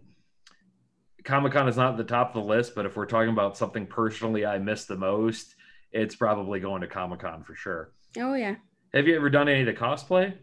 [1.24, 3.56] Comic Con is not at the top of the list, but if we're talking about
[3.56, 5.56] something personally I miss the most,
[5.92, 7.92] it's probably going to Comic Con for sure.
[8.18, 8.54] oh yeah
[8.94, 10.34] Have you ever done any of the cosplay?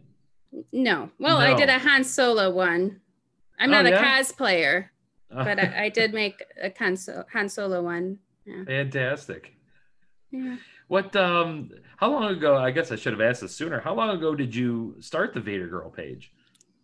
[0.71, 3.01] no well i did a han solo one
[3.59, 4.19] i'm Oh, not a yeah?
[4.21, 4.85] cosplayer
[5.29, 8.19] but I, I did make a han, So- han solo one
[8.67, 9.51] Fantastic.
[10.31, 10.55] yeah
[10.87, 11.15] What?
[11.15, 12.55] Um, how long ago?
[12.57, 13.79] I guess I should have asked this sooner.
[13.79, 16.31] How long ago did you start the Vader Girl page?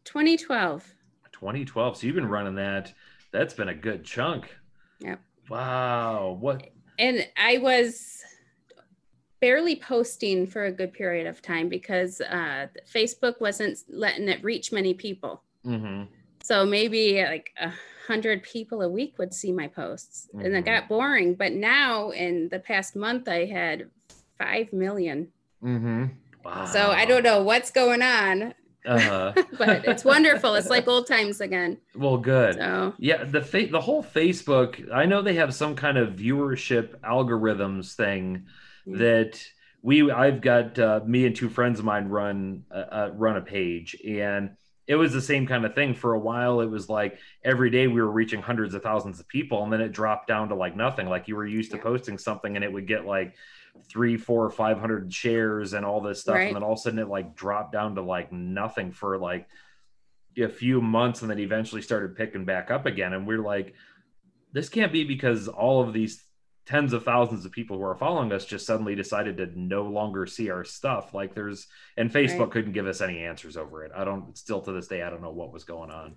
[0.06, 0.96] 2012
[1.42, 1.98] 2012.
[1.98, 2.94] So you've been running that.
[3.32, 4.56] That's been a good chunk.
[5.00, 5.20] Yep.
[5.50, 6.38] Wow.
[6.40, 6.70] What?
[7.00, 8.24] and I was
[9.40, 14.72] barely posting for a good period of time because uh, Facebook wasn't letting it reach
[14.72, 15.44] many people.
[15.64, 16.04] hmm
[16.44, 17.72] So maybe like a
[18.08, 20.58] hundred people a week would see my posts, and Mhm.
[20.60, 21.36] it got boring.
[21.36, 23.90] But now, in the past month, I had
[24.38, 25.28] five million.
[25.64, 26.06] Mm-hmm.
[26.44, 26.66] Wow.
[26.66, 30.56] So I don't know what's going on, Uh, but it's wonderful.
[30.56, 31.78] It's like old times again.
[31.96, 32.56] well, good.
[32.56, 34.92] So Yeah, the fa- the whole Facebook.
[34.92, 38.48] I know they have some kind of viewership algorithms thing
[38.88, 38.98] Yeah.
[38.98, 39.46] that
[39.84, 40.10] we.
[40.12, 43.96] I've got uh, me and two friends of mine run uh, uh, run a page,
[44.06, 44.58] and
[44.92, 45.94] it was the same kind of thing.
[45.94, 49.28] For a while it was like every day we were reaching hundreds of thousands of
[49.30, 51.08] people and then it dropped down to like nothing.
[51.08, 53.36] Like you were used to posting something and it would get like
[53.90, 56.48] three four five hundred shares and all this stuff Right.
[56.48, 59.48] and then all of a sudden it like dropped down to like nothing for like
[60.38, 63.14] a few months and then eventually started picking back up again.
[63.14, 63.74] And we're like
[64.52, 66.22] this can't be because all of these
[66.66, 70.26] tens of thousands of people who are following us just suddenly decided to no longer
[70.28, 72.52] see our stuff like there's and facebook Right.
[72.52, 75.22] couldn't give us any answers over it i don't still to this day i don't
[75.24, 76.16] know what was going on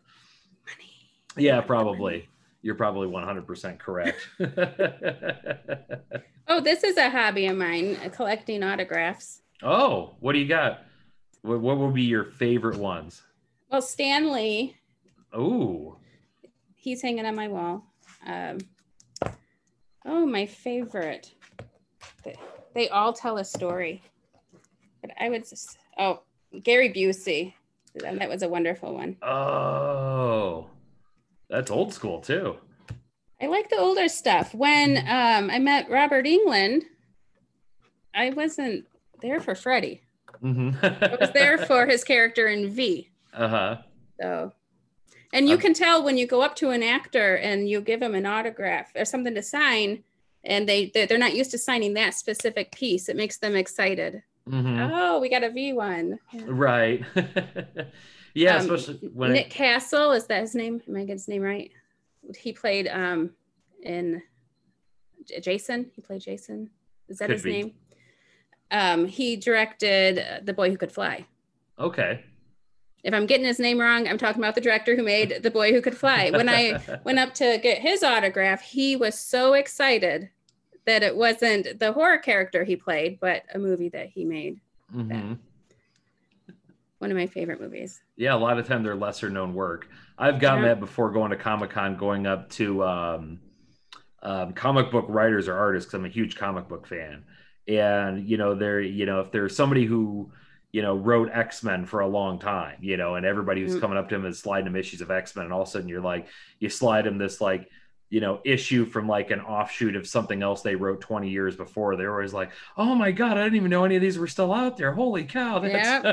[0.66, 0.90] Money.
[1.36, 1.66] yeah Money.
[1.66, 2.28] probably
[2.62, 4.28] you're probably 100% correct
[6.46, 9.40] Oh, this is a hobby of mine, uh, collecting autographs.
[9.62, 10.80] oh what do you got
[11.42, 13.22] what, what would be your favorite ones
[13.70, 14.76] Well, Stan Lee,
[15.32, 15.96] oh
[16.74, 17.82] he's hanging on my wall.
[18.26, 18.58] Um,
[20.04, 21.32] oh, my favorite.
[22.24, 22.36] They,
[22.74, 24.02] they all tell a story.
[25.00, 26.20] But I would just, oh,
[26.62, 27.54] Gary Busey.
[27.94, 29.16] That was a wonderful one.
[29.22, 30.66] oh
[31.48, 32.56] that's old school too
[33.40, 34.54] I like the older stuff.
[34.54, 36.84] When um, I met Robert Englund,
[38.14, 38.86] I wasn't
[39.20, 40.00] there for Freddy.
[40.40, 43.10] hmm I was there for his character in V.
[43.34, 43.78] uh-huh
[44.20, 44.52] So,
[45.34, 48.00] and you Um, can tell when you go up to an actor and you give
[48.00, 50.02] them an autograph or something to sign,
[50.44, 53.08] and they they- they're not used to signing that specific piece.
[53.10, 54.22] It makes them excited.
[54.48, 56.18] hmm Oh, we got a V one.
[56.32, 56.42] Yeah.
[56.48, 57.00] right
[58.34, 60.82] yeah Um, especially when Nick it, Castle is that his name?
[60.88, 61.70] Am I getting his name right?
[62.38, 63.30] He played um
[63.82, 64.22] in
[65.28, 65.90] J- Jason.
[65.94, 66.70] He played Jason.
[67.08, 67.50] Is that Could his be.
[67.52, 67.72] name?
[68.70, 71.26] Um, he directed The Boy Who Could Fly.
[71.78, 72.24] okay
[73.04, 75.72] If I'm getting his name wrong, I'm talking about the director who made The Boy
[75.72, 76.30] Who Could Fly.
[76.30, 80.30] When I went up to get his autograph, he was so excited
[80.86, 84.58] that it wasn't the horror character he played, but a movie that he made.
[84.94, 85.38] Mhm.
[86.98, 88.00] One of my favorite movies.
[88.16, 89.86] Yeah, a lot of time they're lesser known work.
[90.16, 90.70] I've gotten Yeah.
[90.70, 93.40] that before going to Comic Con, going up to um,
[94.22, 97.24] um, comic book writers or artists I'm a huge comic book fan.
[97.68, 100.32] And you know, there, you know, if there's somebody who
[100.74, 103.80] you know wrote X Men for a long time, you know, and everybody who's Mm.
[103.80, 105.70] coming up to him is sliding him issues of X Men, and all of a
[105.70, 106.26] sudden you're like,
[106.58, 107.68] you slide him this like
[108.10, 111.96] you know issue from like an offshoot of something else they wrote 20 years before
[111.96, 114.52] they're always like oh my god i didn't even know any of these were still
[114.52, 116.04] out there holy cow that's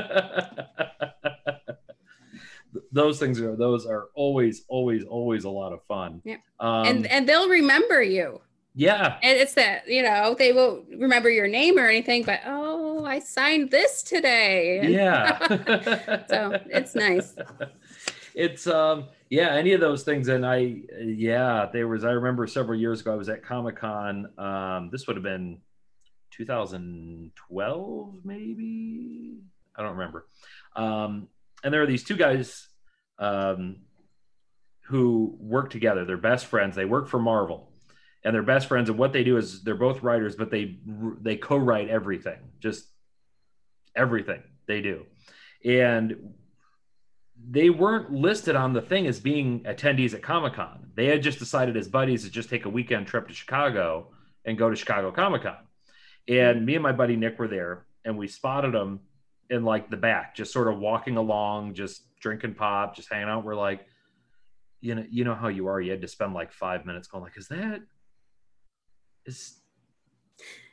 [2.92, 6.36] those things are those are always always always a lot of fun Yeah.
[6.60, 8.40] um, and and they'll remember you.
[8.74, 9.18] Yeah.
[9.22, 13.18] And it's that, you know, they won't remember your name or anything, but oh, I
[13.18, 14.78] signed this today.
[14.78, 16.24] And- yeah.
[16.28, 17.34] So, it's nice.
[18.34, 22.78] it's um yeah any of those things and i yeah there was i remember several
[22.80, 25.58] years ago i was at comic-con um this would have been
[26.30, 29.38] 2012 maybe?
[29.76, 30.26] I don't remember.
[30.76, 31.28] Um
[31.64, 32.68] and there are these two guys
[33.18, 33.76] um
[34.86, 36.04] who work together.
[36.04, 36.74] They're best friends.
[36.76, 37.71] They work for marvel
[38.24, 40.76] and they're best friends and what they do is they're both writers but they
[41.20, 42.86] they co-write everything just
[43.96, 45.04] everything they do
[45.64, 46.34] and
[47.50, 50.90] they weren't listed on the thing as being attendees at Comic Con.
[50.94, 54.08] They had just decided as buddies to just take a weekend trip to Chicago
[54.44, 55.56] and go to Chicago Comic Con.
[56.28, 59.00] And me and my buddy Nick were there, and we spotted them
[59.50, 63.44] in like the back, just sort of walking along, just drinking pop, just hanging out.
[63.44, 63.86] We're like,
[64.80, 65.80] you know, you know how you are.
[65.80, 67.80] You had to spend like five minutes going, like, is that
[69.26, 69.58] is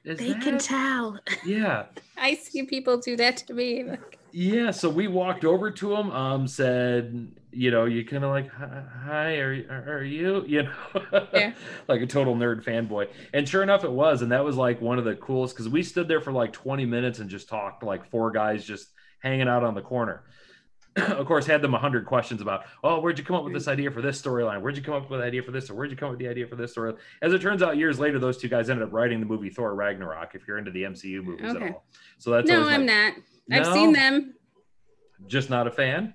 [0.03, 1.19] is They can tell.
[1.45, 1.85] yeah
[2.17, 3.85] I see people do that to me.
[4.31, 8.49] yeah, so we walked over to him, um, said, you know, you kind of like,
[8.51, 11.53] "Hi- hi, are, you- are are you, you know, Yeah.
[11.87, 13.07] like a total nerd fanboy.
[13.33, 14.21] And sure enough, it was.
[14.21, 16.85] And that was like one of the coolest because we stood there for like 20
[16.85, 18.87] minutes and just talked, like four guys just
[19.21, 20.23] hanging out on the corner.
[21.07, 23.89] Of course, had them 100 questions about, oh, where'd you come up with this idea
[23.91, 24.61] for this storyline?
[24.61, 25.69] Where'd you come up with the idea for this?
[25.69, 26.93] Or where'd you come up with the idea for this story?
[27.21, 29.73] As it turns out, years later, those two guys ended up writing the movie Thor
[29.75, 31.65] Ragnarok, if you're into the MCU movies Okay.
[31.67, 31.85] at all.
[32.17, 33.13] So that's no, I'm my- not.
[33.51, 34.35] I've seen them.
[35.27, 36.13] just not a fan.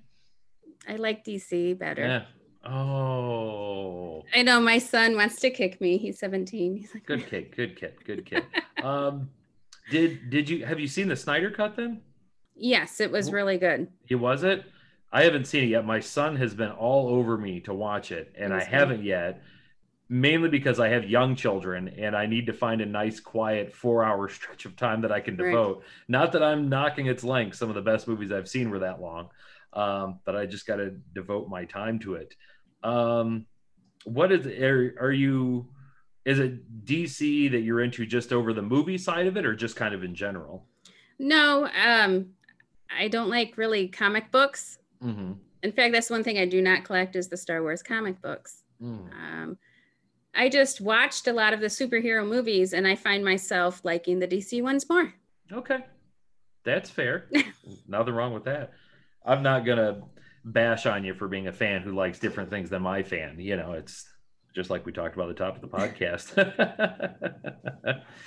[0.89, 2.03] I like DC better.
[2.03, 2.25] Yeah.
[2.67, 5.99] Oh, I know my son wants to kick me.
[5.99, 6.77] He's 17.
[6.77, 8.45] He's like, good kid, good kid, good kid.
[8.83, 9.31] um,
[9.91, 12.01] did did you have you seen the Snyder cut then?
[12.57, 13.89] yes, it was really good.
[14.07, 14.65] He was it.
[15.15, 15.87] I haven't seen it yet.
[15.87, 19.43] My son has been all over me to watch it, and I haven't yet.
[20.09, 24.29] Mainly because I have young children, and I need to find a nice, quiet four-hour
[24.37, 25.51] stretch of time that I can Right.
[25.51, 25.85] devote.
[26.09, 29.01] Not that I'm knocking its length; some of the best movies I've seen were that
[29.01, 29.31] long,
[29.73, 32.35] um, but I just got to devote my time to it.
[32.83, 33.47] Um,
[34.05, 35.69] what is are, are you?
[36.25, 39.77] Is it DC that you're into just over the movie side of it, or just
[39.77, 40.67] kind of in general?
[41.21, 42.31] No, um,
[42.91, 44.79] I don't like really comic books.
[45.05, 45.33] Mm-hmm.
[45.63, 48.63] in fact, that's one thing I do not collect is the Star Wars comic books.
[48.83, 49.13] Mm.
[49.13, 49.59] Um,
[50.35, 54.27] I just watched a lot of the superhero movies, and I find myself liking the
[54.27, 55.13] DC ones more.
[55.53, 55.85] Okay.
[56.65, 57.29] That's fair.
[57.89, 58.73] Nothing wrong with that.
[59.25, 60.03] I'm not going to
[60.45, 63.37] bash on you for being a fan who likes different things than my fan.
[63.39, 64.07] You know, it's
[64.55, 66.35] just like we talked about at the top of the podcast.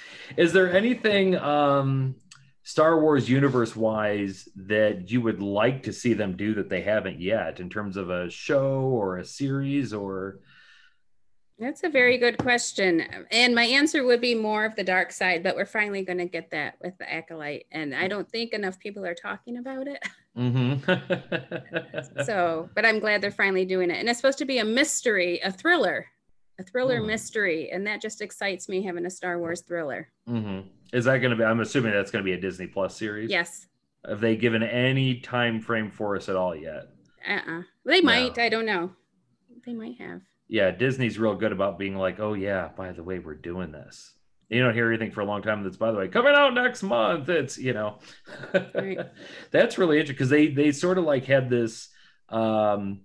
[0.37, 2.15] Is there anything um,
[2.67, 7.17] Star Wars universe wise that you would like to see them do that they haven't
[7.17, 10.41] yet in terms of a show or a series or
[11.57, 13.01] that's a very good question.
[13.31, 16.25] And my answer would be more of the dark side, but we're finally going to
[16.25, 17.67] get that with the Acolyte.
[17.71, 20.03] And I don't think enough people are talking about it.
[20.37, 22.21] Mm-hmm.
[22.25, 23.97] so, but I'm glad they're finally doing it.
[23.97, 26.05] And it's supposed to be a mystery, a thriller,
[26.59, 27.07] a thriller Hmm.
[27.07, 27.69] mystery.
[27.71, 30.11] And that just excites me having a Star Wars thriller.
[30.29, 30.67] mm-hmm.
[30.93, 31.43] Is that going to be?
[31.43, 33.29] I'm assuming that's going to be a Disney Plus series.
[33.29, 33.67] Yes.
[34.07, 36.87] Have they given any time frame for us at all yet?
[37.27, 37.63] Uh-uh.
[37.85, 38.37] They might.
[38.37, 38.43] No.
[38.43, 38.91] I don't know.
[39.65, 40.21] They might have.
[40.47, 44.13] Yeah, Disney's real good about being like, oh yeah, by the way, we're doing this.
[44.49, 45.61] You don't hear anything for a long time.
[45.63, 47.27] That's by the way coming out next month.
[47.27, 47.99] It's you know,
[48.53, 48.97] Right.
[49.51, 51.89] that's really interesting because they they sort of like had this.
[52.29, 53.01] Um,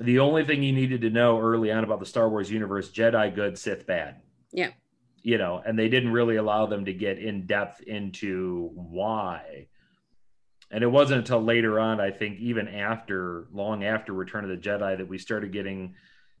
[0.00, 3.32] the only thing you needed to know early on about the Star Wars universe: Jedi
[3.32, 4.22] good, Sith bad.
[4.50, 4.70] Yeah.
[5.22, 9.68] You know, and they didn't really allow them to get in depth into why.
[10.70, 14.56] And it wasn't until later on, I think, even after, long after Return of the
[14.56, 15.94] Jedi, that we started getting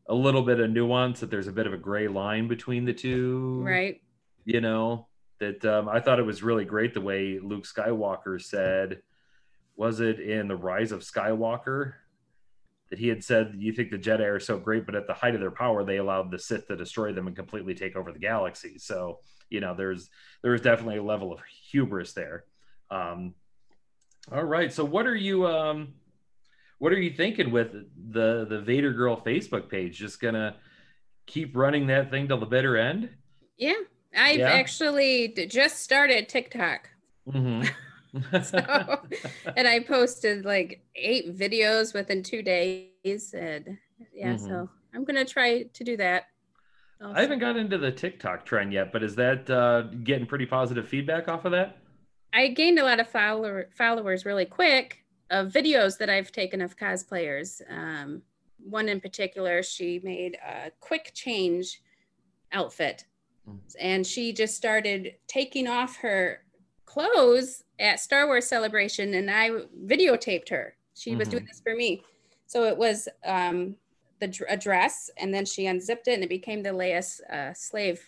[0.08, 2.92] a little bit of nuance that there's a bit of a gray line between the
[2.92, 4.00] two Right.
[4.44, 5.06] you know
[5.38, 9.00] that um, i thought it was really great the way luke skywalker said
[9.76, 11.94] was it in the rise of skywalker
[12.92, 15.34] that he had said you think the jedi are so great but at the height
[15.34, 18.18] of their power they allowed the sith to destroy them and completely take over the
[18.18, 20.10] galaxy so you know there's
[20.42, 22.44] there's definitely a level of hubris there
[22.90, 23.32] um
[24.30, 25.94] all right so what are you um
[26.80, 27.72] what are you thinking with
[28.10, 30.54] the the vader girl facebook page just gonna
[31.24, 33.08] keep running that thing till the bitter end
[33.56, 33.72] Yeah.
[34.14, 34.50] I've Yeah.
[34.50, 36.90] actually just started TikTok.
[37.26, 37.62] Mm-hmm.
[38.42, 39.02] So-
[39.56, 43.34] and I posted like eight videos within two days.
[43.34, 43.78] And
[44.12, 44.40] yeah, Mhm.
[44.40, 46.24] so I'm gonna try to do that.
[47.00, 50.86] I haven't got into the TikTok trend yet, but is that uh, getting pretty positive
[50.88, 51.78] feedback off of that?
[52.32, 56.76] I gained a lot of follower followers really quick of videos that I've taken of
[56.76, 57.60] cosplayers.
[57.70, 58.22] Um,
[58.58, 61.82] one in particular, she made a quick change
[62.52, 63.04] outfit,
[63.48, 63.58] Mm.
[63.80, 66.44] and she just started taking off her
[66.92, 69.50] clothes at Star Wars Celebration, and I
[69.86, 70.74] videotaped her.
[70.94, 72.02] She was doing this for me,
[72.46, 73.76] so it was um,
[74.20, 78.02] the a dress, and then she unzipped it, and it became the Leia uh, slave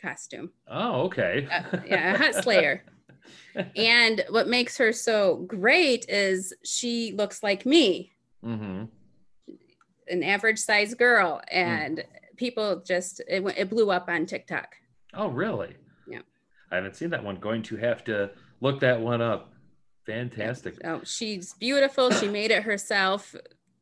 [0.00, 0.52] costume.
[0.68, 1.48] Oh, okay.
[1.50, 2.84] Uh, yeah, a Hutt slayer.
[3.74, 8.84] And what makes her so great is she looks like me, hmm
[10.08, 12.04] an average size girl, and
[12.36, 14.76] people just it, it blew up on TikTok.
[15.14, 15.74] Oh, really?
[16.70, 17.36] I haven't seen that one.
[17.36, 19.52] Going to have to look that one up.
[20.06, 20.76] Fantastic.
[20.84, 22.10] Oh, she's beautiful.
[22.10, 23.34] She made it herself.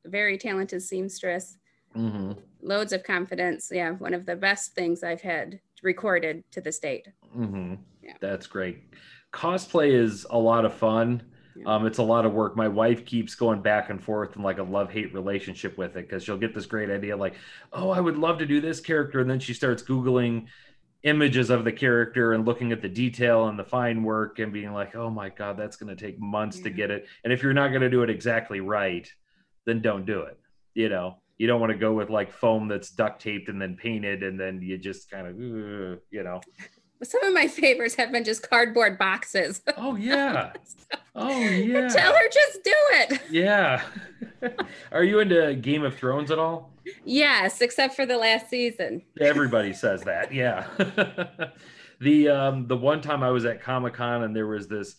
[0.04, 1.56] Very talented seamstress.
[1.94, 3.68] hmm Loads of confidence.
[3.70, 7.08] Yeah, one of the best things I've had recorded to this date.
[7.32, 8.14] hmm Yeah.
[8.20, 8.84] That's great.
[9.32, 11.22] Cosplay is a lot of fun.
[11.56, 11.64] Yeah.
[11.74, 12.56] Um, it's a lot of work.
[12.56, 16.08] My wife keeps going back and forth in like a love hate relationship with it
[16.08, 17.34] because she'll get this great idea, like,
[17.72, 19.20] oh, I would love to do this character.
[19.20, 20.46] And then she starts Googling
[21.04, 24.72] images of the character and looking at the detail and the fine work and being
[24.72, 27.06] like, oh my God, that's going to take months to get it.
[27.22, 29.08] And if you're not going to do it exactly right,
[29.66, 30.38] then don't do it.
[30.74, 33.76] You know, you don't want to go with like foam that's duct taped and then
[33.76, 36.40] painted and then you just kind of, you know.
[37.02, 39.60] Some of my favorites have been just cardboard boxes.
[39.76, 40.52] Oh, yeah.
[41.16, 41.86] Oh, yeah.
[41.88, 43.20] Tell her just do it.
[43.30, 43.84] Yeah.
[44.90, 46.73] Are you into Game of Thrones at all?
[47.04, 49.02] Yes, except for the last season.
[49.20, 50.32] Everybody says that.
[50.32, 50.66] Yeah.
[52.00, 54.96] the um the one time I was at Comic-Con and there was this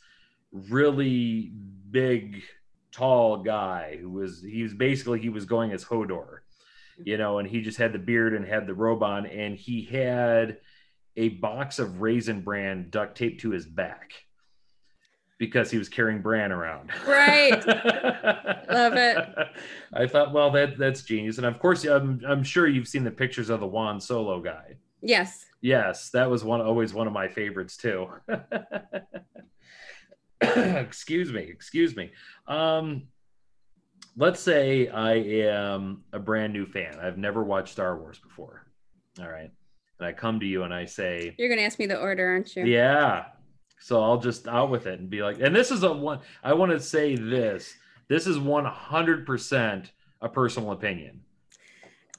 [0.52, 1.52] really
[1.91, 2.41] big
[2.91, 6.39] tall guy who was he was basically he was going as Hodor.
[7.04, 9.84] You know, and he just had the beard and had the robe on and he
[9.84, 10.58] had
[11.17, 14.25] a box of raisin bran duct taped to his back
[15.38, 16.92] because he was carrying bran around.
[17.08, 17.52] Right.
[18.69, 19.27] Love it.
[19.94, 23.12] I thought, well, that that's genius, and of course, I'm I'm sure you've seen the
[23.12, 24.75] pictures of the Juan Solo guy.
[25.02, 25.46] Yes.
[25.62, 28.08] Yes, that was one always one of my favorites too.
[30.42, 32.12] excuse me, excuse me.
[32.48, 33.04] Um,
[34.17, 36.98] let's say I am a brand new fan.
[37.02, 38.65] I've never watched Star Wars before.
[39.19, 39.52] All right,
[40.00, 42.27] and I come to you and I say, You're going to ask me the order,
[42.27, 42.65] aren't you?
[42.65, 43.25] yeah.
[43.80, 46.19] So I'll just out with it and be like, and this is a one.
[46.44, 47.73] I want to say this
[48.08, 51.21] This is 100% a personal opinion.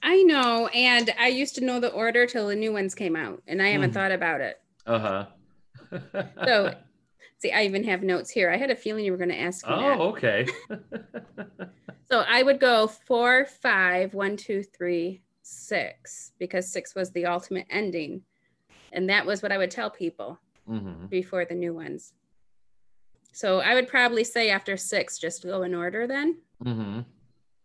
[0.03, 3.41] I know, and I used to know the order till the new ones came out,
[3.47, 3.93] and I haven't Mhm.
[3.95, 4.61] thought about it.
[4.85, 5.25] Uh huh.
[6.45, 6.73] So,
[7.39, 8.49] see, I even have notes here.
[8.51, 9.97] I had a feeling you were going to ask me that.
[9.99, 10.47] oh, okay.
[12.09, 17.67] So I would go four, five, one, two, three, six, because six was the ultimate
[17.69, 18.21] ending,
[18.93, 22.13] and that was what I would tell people hmm before the new ones.
[23.31, 26.37] So I would probably say after six, just go in order then.
[26.61, 26.99] hmm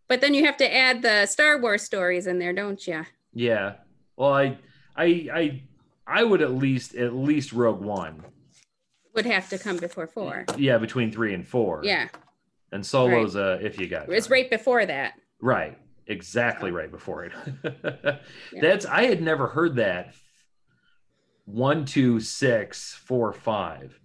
[0.09, 3.05] But then you have to add the Star Wars stories in there, don't you?
[3.33, 3.75] Yeah.
[4.17, 4.59] Well, I,
[4.97, 5.63] I, I,
[6.07, 8.23] I would at least at least Rogue One.
[9.15, 10.45] Would have to come before four.
[10.57, 11.81] Yeah, between three and four.
[11.85, 12.09] Yeah,
[12.71, 14.09] And Solo's uh, if you got.
[14.11, 14.33] it's time.
[14.33, 15.15] right before that.
[15.41, 15.79] Right.
[16.07, 17.33] Exactly right before it.
[18.61, 20.15] That's I had never heard that.
[21.45, 23.99] One, two, six, four, five.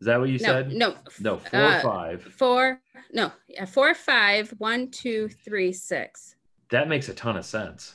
[0.00, 0.72] Is that what you No, said?
[0.72, 2.22] no, No, four, uh, five.
[2.22, 2.80] four.
[3.12, 6.34] No, yeah, four, five, one, two, three, six.
[6.70, 7.94] That makes a ton of sense.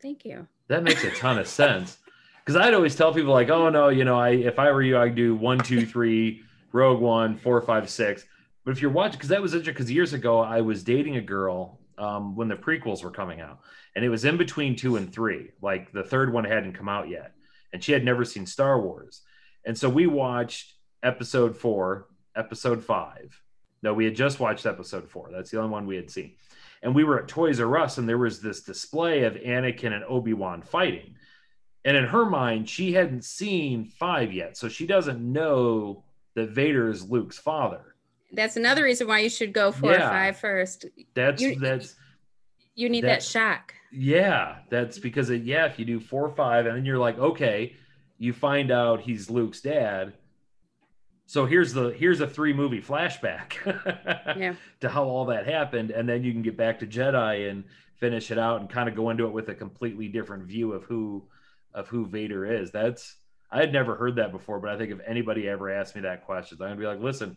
[0.00, 0.46] Thank you.
[0.68, 1.98] That makes a ton of sense.
[2.44, 4.96] Because I'd always tell people like, oh no, you know, I if I were you,
[4.98, 6.42] I'd do one, two, three,
[6.72, 8.24] Rogue One, four, five, six.
[8.64, 11.20] But if you're watching, because that was interesting, because years ago I was dating a
[11.22, 13.60] girl um, when the prequels were coming out,
[13.94, 15.50] and it was in between two and three.
[15.60, 17.32] Like the third one hadn't come out yet,
[17.72, 19.22] and she had never seen Star Wars,
[19.64, 23.40] and so we watched Episode four, Episode five.
[23.82, 25.30] No, we had just watched Episode four.
[25.32, 26.34] That's the only one we had seen,
[26.82, 30.04] and we were at Toys R Us, and there was this display of Anakin and
[30.04, 31.14] Obi Wan fighting.
[31.84, 36.90] And in her mind, she hadn't seen five yet, so she doesn't know that Vader
[36.90, 37.94] is Luke's father.
[38.32, 40.10] That's another reason why you should go four or Yeah.
[40.10, 40.86] five first.
[41.14, 41.96] That's You- that's
[42.74, 43.74] You need That- that shock.
[43.90, 47.18] yeah, that's because it, yeah, if you do four or five, and then you're like,
[47.18, 47.74] okay,
[48.18, 50.12] you find out he's Luke's dad.
[51.26, 53.54] So here's the here's a three movie flashback
[54.38, 54.54] Yeah.
[54.80, 57.64] to how all that happened, and then you can get back to Jedi and
[57.96, 60.84] finish it out and kind of go into it with a completely different view of
[60.84, 61.28] who
[61.74, 62.70] of who Vader is.
[62.70, 63.16] That's
[63.50, 66.24] I had never heard that before, but I think if anybody ever asked me that
[66.24, 67.36] question, I'm gonna be like, listen,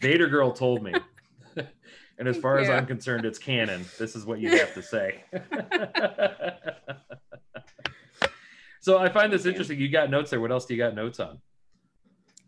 [0.00, 0.92] Vader girl told me.
[2.18, 3.84] and as far as I'm concerned, it's canon.
[3.98, 5.22] This is what you have to say.
[8.80, 9.78] so I find this interesting.
[9.80, 10.40] You got notes there.
[10.40, 11.38] What else do you got notes on?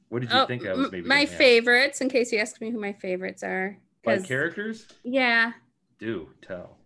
[0.08, 2.60] What did you Oh, think I was maybe my gonna favorites, in case you ask
[2.60, 3.76] me who my favorites are.
[4.04, 4.86] Like 'cause- characters?
[5.02, 5.52] Yeah.
[5.98, 6.78] Do tell.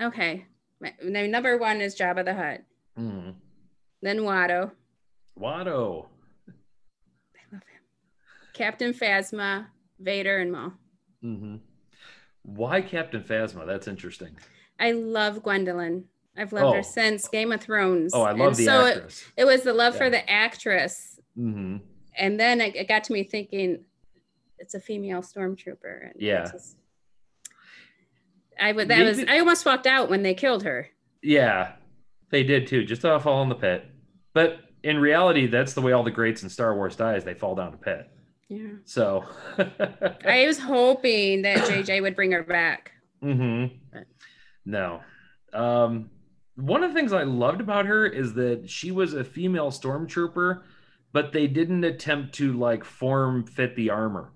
[0.00, 0.46] Okay.
[0.80, 2.62] My, my number one is Jabba the Hutt.
[2.98, 3.34] Mm.
[4.02, 4.72] Then Watto.
[5.38, 6.06] Watto.
[6.48, 6.52] I
[7.52, 7.80] love him.
[8.54, 9.66] Captain Phasma,
[10.00, 10.72] Vader, and Maul.
[11.22, 11.56] hmm
[12.42, 13.66] Why Captain Phasma?
[13.66, 14.36] That's interesting.
[14.78, 16.04] I love Gwendoline.
[16.36, 16.72] I've loved Oh.
[16.74, 18.12] her since Game of Thrones.
[18.12, 19.24] Oh, I love and the so it, actress.
[19.36, 21.20] it was the love for the actress.
[21.36, 21.76] hmm
[22.18, 23.84] And then it, it got to me thinking,
[24.58, 26.10] it's a female stormtrooper.
[26.10, 26.50] And Yeah.
[26.50, 26.76] just-
[28.60, 28.88] I would.
[28.88, 29.24] That was.
[29.28, 30.88] I almost walked out when they killed her.
[31.22, 31.72] Yeah,
[32.30, 32.84] they did too.
[32.84, 33.84] Just to fall in the pit.
[34.32, 37.16] But in reality, that's the way all the greats in Star Wars die.
[37.16, 38.08] Is they fall down the pit.
[38.54, 38.76] Yeah.
[38.84, 39.24] So.
[40.24, 42.92] I was hoping that JJ would bring her back.
[43.22, 43.98] Mm-hmm.
[44.64, 45.00] No.
[45.52, 46.10] Um,
[46.56, 50.62] one of the things I loved about her is that she was a female stormtrooper,
[51.12, 54.30] but they didn't attempt to like form fit the armor.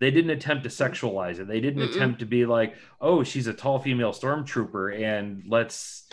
[0.00, 1.48] They didn't attempt to sexualize it.
[1.48, 1.94] They didn't Mm-mm.
[1.94, 6.08] attempt to be like, oh, she's a tall female stormtrooper and let's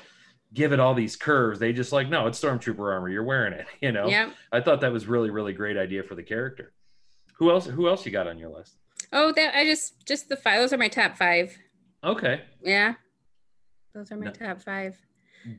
[0.53, 1.59] give it all these curves.
[1.59, 3.09] They just like, no, it's stormtrooper armor.
[3.09, 3.67] You're wearing it.
[3.81, 4.07] You know.
[4.07, 4.31] Yeah.
[4.51, 6.73] I thought that was really, really great idea for the character.
[7.37, 7.65] Who else?
[7.65, 8.77] Who else you got on your list?
[9.11, 10.59] Oh, that I just just the five.
[10.59, 11.57] Those are my top five.
[12.03, 12.41] Okay.
[12.61, 12.95] Yeah.
[13.93, 14.31] Those are my No.
[14.31, 14.97] top five.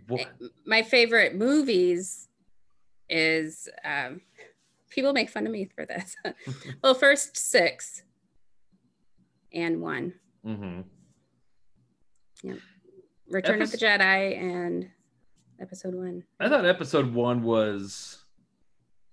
[0.09, 0.24] Wha-
[0.66, 2.29] My favorite movies
[3.09, 4.20] is um,
[4.91, 6.16] people make fun of me for this.
[6.83, 8.03] well, first six
[9.53, 10.14] and one.
[10.45, 10.85] Mhm.
[12.43, 12.55] Yeah.
[13.29, 14.89] Return of the Jedi and
[15.61, 16.24] episode one.
[16.39, 18.22] I thought episode one was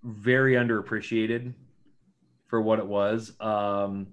[0.04, 1.54] very underappreciated
[2.54, 3.32] for what it was.
[3.40, 4.06] Um,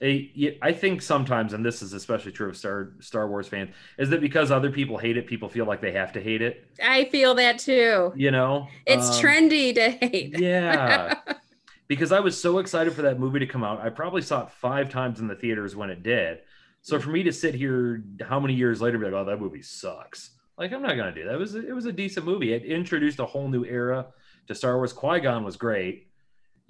[0.00, 4.10] y- I think sometimes, and this is especially true of Star Star Wars fans, is
[4.10, 6.66] that because other people hate it, people feel like they have to hate it.
[6.84, 8.12] I feel that too.
[8.16, 10.36] You know, It's Um, trendy to hate.
[10.36, 11.14] Yeah,
[11.86, 13.80] because I was so excited for that movie to come out.
[13.80, 16.38] I probably saw it five times in the theaters when it did.
[16.82, 19.62] So for me to sit here, how many years later, be like, "Oh, that movie
[19.62, 21.34] sucks," like I'm not gonna do that.
[21.34, 22.52] It was it was a decent movie.
[22.52, 24.06] It introduced a whole new era
[24.48, 24.92] to Star Wars.
[24.92, 26.08] Qui Gon was great.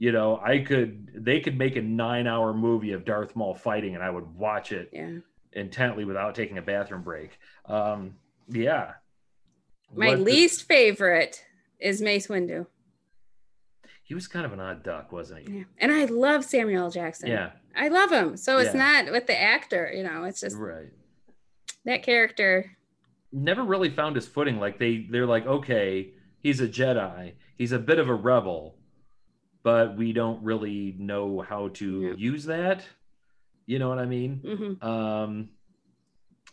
[0.01, 3.95] You know, I could they could make a nine hour movie of Darth Maul fighting,
[3.95, 5.19] and I would watch it yeah.
[5.53, 7.39] intently without taking a bathroom break.
[7.67, 8.15] Um,
[8.49, 8.93] yeah.
[9.95, 11.45] My What the- least favorite
[11.79, 12.67] is Mace Windu.
[14.03, 15.59] he was kind of an odd duck, wasn't he?
[15.59, 15.65] Yeah.
[15.79, 17.29] And I love Samuel Jackson.
[17.29, 18.39] Yeah, I love him.
[18.39, 19.03] So it's Yeah.
[19.03, 20.89] not with the actor, you know, it's just right.
[21.85, 22.77] that character.
[23.33, 24.59] Never really found his footing.
[24.59, 27.35] Like they they're like, okay, he's a Jedi.
[27.59, 28.77] He's a bit of a rebel,
[29.63, 32.13] but we don't really know how to Yeah.
[32.17, 32.85] use that.
[33.67, 34.77] You know what I mean?
[34.81, 35.51] hmm Um,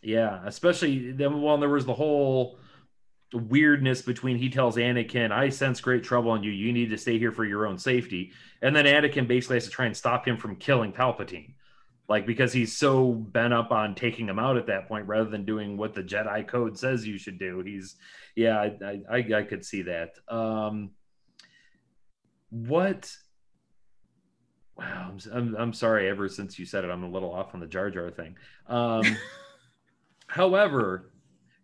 [0.01, 1.41] yeah, especially then.
[1.41, 2.60] Well, there was the whole
[3.34, 6.51] weirdness between he tells Anakin, "I sense great trouble in you.
[6.51, 8.32] You need to stay here for your own safety,"
[8.62, 11.55] and then Anakin basically has to try and stop him from killing Palpatine,
[12.08, 15.45] like because he's so bent up on taking him out at that point rather than
[15.45, 17.62] doing what the Jedi Code says you should do.
[17.66, 17.95] He's,
[18.36, 20.12] yeah, I I, I, I could see that.
[20.28, 20.91] Um,
[22.50, 23.12] what?
[24.78, 26.08] Wow, I'm, I'm I'm sorry.
[26.10, 28.36] Ever since you said it, I'm a little off on the Jar Jar thing.
[28.68, 29.02] Um,
[30.28, 31.12] however,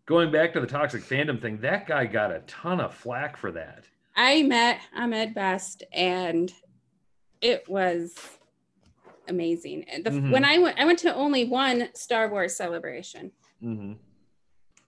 [0.05, 3.51] going back to the toxic fandom thing, that guy got a ton of flack for
[3.51, 3.85] that.
[4.15, 6.51] I met Ahmed Best and
[7.41, 8.15] it was
[9.27, 9.83] amazing.
[9.89, 10.31] And The, Mhm.
[10.31, 13.31] When I went, I went to only one Star Wars celebration.
[13.59, 13.93] hmm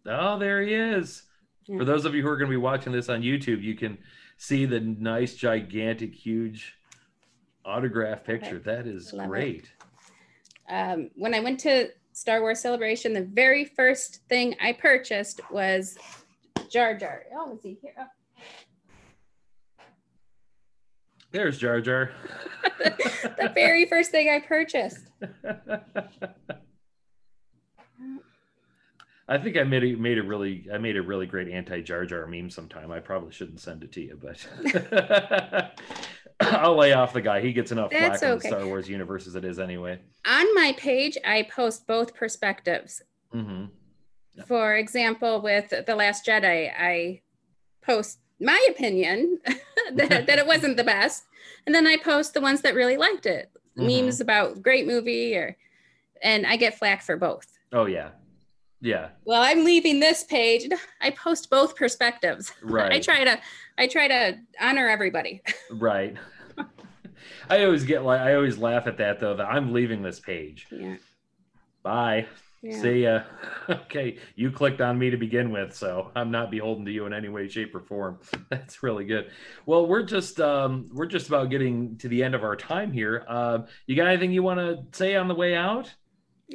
[0.08, 1.24] Oh, there he is.
[1.66, 1.80] Yeah.
[1.80, 3.98] For those of you who are going to be watching this on YouTube, you can
[4.38, 6.76] see the nice, gigantic, huge
[7.64, 8.60] autograph picture.
[8.60, 9.72] That is Love great.
[10.70, 15.98] Um, when I went to Star Wars celebration, the very first thing I purchased was
[16.70, 17.24] Jar Jar.
[17.36, 17.94] Oh, is he here?
[18.00, 18.06] Oh.
[21.32, 22.12] There's Jar Jar.
[22.80, 25.08] the very first thing I purchased.
[29.28, 32.06] I think I made a, made a really I made a really great anti Jar
[32.06, 32.92] Jar meme sometime.
[32.92, 34.48] I probably shouldn't send it to you, but
[36.40, 37.42] I'll lay off the guy.
[37.42, 40.00] He gets enough That's flack in the Star Wars universe as it is anyway.
[40.28, 43.02] On my page, I post both perspectives.
[43.32, 43.66] hmm
[44.36, 44.44] Yeah.
[44.44, 47.22] For example, with The Last Jedi, I
[47.84, 51.24] post my opinion that, that it wasn't the best.
[51.66, 53.50] And then I post the ones that really liked it.
[53.78, 54.06] Mhm.
[54.06, 55.58] Memes about great movie or
[56.22, 57.46] and I get flack for both.
[57.74, 58.12] Oh yeah,
[58.82, 60.70] yeah, Well, I'm leaving this page.
[61.02, 62.52] I post both perspectives.
[62.62, 62.92] right.
[62.92, 63.40] I try to
[63.78, 65.42] I try to honor everybody.
[65.72, 66.16] Right.
[67.50, 69.36] I always get like I always laugh at that though.
[69.36, 70.68] That I'm leaving this page.
[70.72, 70.96] Yeah.
[71.84, 72.28] Bye.
[72.62, 72.82] Yeah.
[72.82, 73.22] See ya.
[73.70, 77.14] okay, you clicked on me to begin with, so I'm not beholden to you in
[77.14, 78.18] any way, shape, or form.
[78.50, 79.30] That's really good.
[79.68, 83.24] Well, we're just um, we're just about getting to the end of our time here.
[83.28, 85.94] Um, you got anything you want to say on the way out?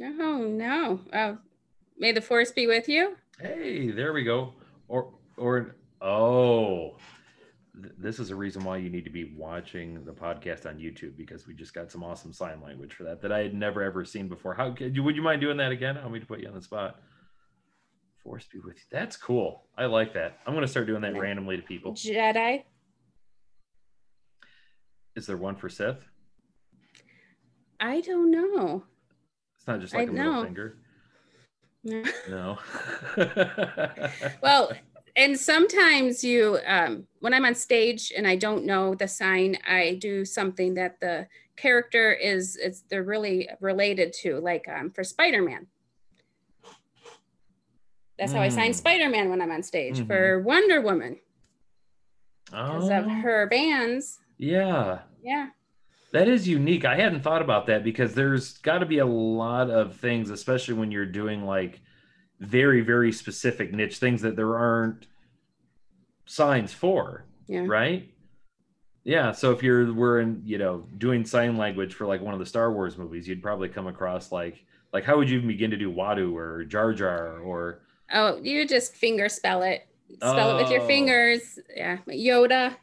[0.01, 0.99] Oh no.
[1.13, 1.37] Oh,
[2.01, 3.15] may the force be with you.
[3.39, 4.53] Hey, there we go.
[4.89, 6.97] Or or oh,
[7.81, 11.15] th- this is a reason why you need to be watching the podcast on YouTube
[11.15, 14.03] because we just got some awesome sign language for that that I had never ever
[14.03, 14.53] seen before.
[14.55, 15.03] How could you?
[15.03, 15.95] Would you mind doing that again?
[15.97, 16.99] I want me to put you on the spot.
[18.23, 18.83] Force be with you.
[18.91, 19.63] That's cool.
[19.77, 20.39] I like that.
[20.45, 21.19] I'm gonna start doing that Okay.
[21.19, 21.93] randomly to people.
[21.93, 22.63] Jedi.
[25.15, 26.05] Is there one for Sith?
[27.79, 28.83] I don't know.
[29.57, 30.43] It's not just like a middle know.
[30.43, 30.77] finger.
[32.29, 32.57] No.
[34.41, 34.71] Well,
[35.15, 39.95] and sometimes you, um, when I'm on stage and I don't know the sign, I
[39.99, 41.27] do something that the
[41.57, 45.67] character is, is they're really related to, like um, for Spider-Man.
[48.19, 48.75] That's how I sign Mm.
[48.75, 49.97] Spider-Man when I'm on stage.
[49.97, 50.07] Mhm.
[50.07, 51.19] For Wonder Woman,
[52.45, 54.19] because of Oh, her bands.
[54.37, 54.99] yeah.
[55.23, 55.49] Yeah.
[56.13, 56.83] That is unique.
[56.83, 60.73] I hadn't thought about that because there's got to be a lot of things, especially
[60.73, 61.79] when you're doing like
[62.39, 65.07] very, very specific niche things that there aren't
[66.25, 67.63] signs for, Yeah.
[67.65, 68.09] right?
[69.03, 69.31] Yeah.
[69.31, 72.45] So if you're we're in, you know, doing sign language for like one of the
[72.45, 75.77] Star Wars movies, you'd probably come across like like how would you even begin to
[75.77, 77.83] do Watto or Jar Jar or
[78.13, 79.87] Oh, you just finger spell it.
[80.17, 80.87] Spell it with your Oh.
[80.87, 81.57] fingers.
[81.73, 81.97] Yeah.
[82.07, 82.75] Yoda.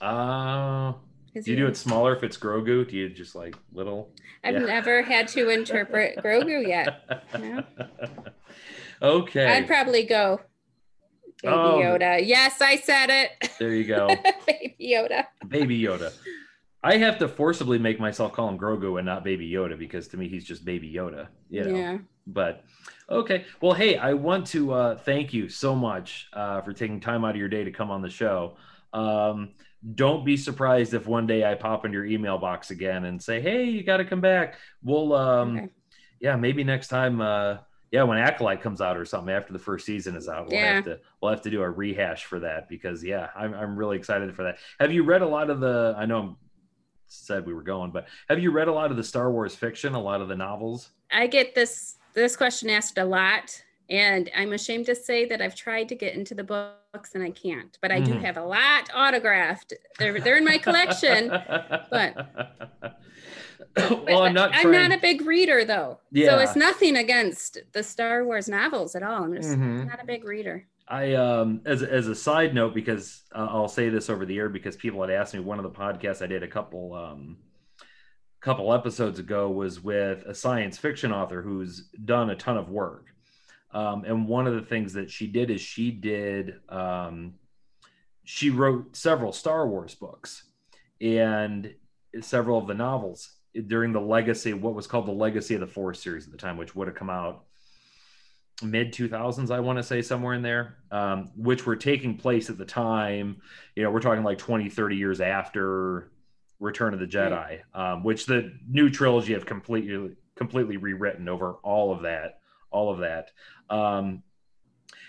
[0.00, 2.88] uh is do you do it smaller if it's Grogu?
[2.88, 4.10] Do you just like little?
[4.44, 4.60] I've Yeah.
[4.60, 7.22] never had to interpret Grogu yet.
[7.38, 7.64] No.
[9.02, 9.46] okay.
[9.46, 10.40] I'd probably go
[11.42, 11.78] Baby Oh.
[11.80, 12.20] Yoda.
[12.26, 13.52] Yes, I said it.
[13.58, 14.08] there you go.
[14.46, 15.24] Baby Yoda.
[15.46, 16.12] Baby Yoda.
[16.82, 20.16] I have to forcibly make myself call him Grogu and not Baby Yoda because to
[20.16, 21.28] me he's just Baby Yoda.
[21.50, 21.76] You know?
[21.76, 21.98] Yeah.
[22.26, 22.64] But
[23.08, 23.44] okay.
[23.60, 27.30] Well, hey, I want to uh, thank you so much uh, for taking time out
[27.30, 28.56] of your day to come on the show.
[28.92, 29.50] Um,
[29.94, 33.40] don't be surprised if one day I pop into your email box again and say,
[33.40, 35.68] "Hey, you got to come back." We'll, um, Okay.
[36.20, 37.20] yeah, maybe next time.
[37.20, 37.58] Uh,
[37.90, 40.84] yeah, when Acolyte comes out or something after the first season is out, we'll have
[40.84, 44.34] to we'll have to do a rehash for that because yeah, I'm I'm really excited
[44.34, 44.58] for that.
[44.78, 45.94] Have you read a lot of the?
[45.96, 46.18] I know.
[46.18, 46.36] I'm,
[47.10, 49.94] said we were going, but have you read a lot of the Star Wars fiction,
[49.94, 50.90] a lot of the novels?
[51.10, 55.54] I get this this question asked a lot, and I'm ashamed to say that I've
[55.54, 56.44] tried to get into the
[56.98, 57.78] books and I can't.
[57.80, 58.22] But I do Mhm.
[58.22, 59.72] have a lot autographed.
[59.98, 61.28] They're they're in my collection.
[61.28, 62.14] but-
[64.06, 64.54] well, I'm not.
[64.54, 66.00] I'm trying- not a big reader though.
[66.10, 66.30] yeah.
[66.30, 69.24] So it's nothing against the Star Wars novels at all.
[69.24, 69.86] I'm just Mhm.
[69.86, 70.66] not a big reader.
[70.88, 74.48] I um as as a side note because uh, I'll say this over the air
[74.48, 77.36] because people had asked me one of the podcasts I did a couple um
[78.40, 83.06] couple episodes ago was with a science fiction author who's done a ton of work.
[83.70, 87.34] Um, and one of the things that she did is she did um,
[88.24, 90.44] she wrote several Star Wars books
[91.00, 91.74] and
[92.20, 96.02] several of the novels during the legacy what was called the legacy of the force
[96.02, 97.44] series at the time which would have come out
[98.62, 102.58] mid 2000s i want to say somewhere in there um, which were taking place at
[102.58, 103.40] the time
[103.76, 106.10] you know we're talking like 20 30 years after
[106.60, 111.92] return of the jedi um, which the new trilogy have completely completely rewritten over all
[111.92, 112.37] of that
[112.70, 113.30] all of that
[113.70, 114.22] um,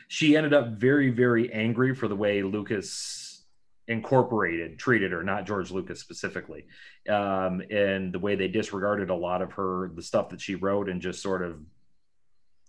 [0.08, 3.46] she ended up very very angry for the way lucas
[3.88, 6.66] incorporated treated her not george lucas specifically
[7.10, 10.90] um, and the way they disregarded a lot of her the stuff that she wrote
[10.90, 11.60] and just sort of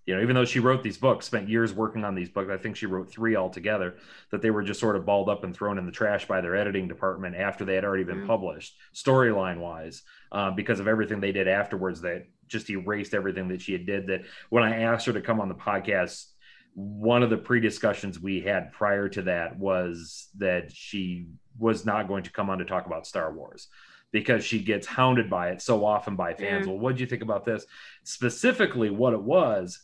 [0.07, 2.57] you know even though she wrote these books spent years working on these books i
[2.57, 3.97] think she wrote three altogether
[4.31, 6.57] that they were just sort of balled up and thrown in the trash by their
[6.57, 8.27] editing department after they had already been Mm.
[8.27, 13.63] published storyline wise um, because of everything they did afterwards that just erased everything that
[13.63, 16.27] she had did that when i asked her to come on the podcast
[16.75, 21.27] one of the pre-discussions we had prior to that was that she
[21.59, 23.69] was not going to come on to talk about star wars
[24.13, 26.73] because she gets hounded by it so often by fans Yeah.
[26.73, 27.65] well what do you think about this
[28.05, 29.81] specifically what it was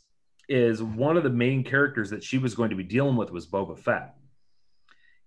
[0.48, 3.48] is one of the main characters that she was going to be dealing with was
[3.48, 4.14] Boba Fett.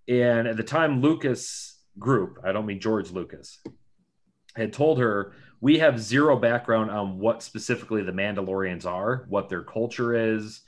[0.07, 3.59] And at the time, Lucas Group, I don't mean George Lucas,
[4.55, 9.63] had told her, We have zero background on what specifically the Mandalorians are, what their
[9.63, 10.61] culture is,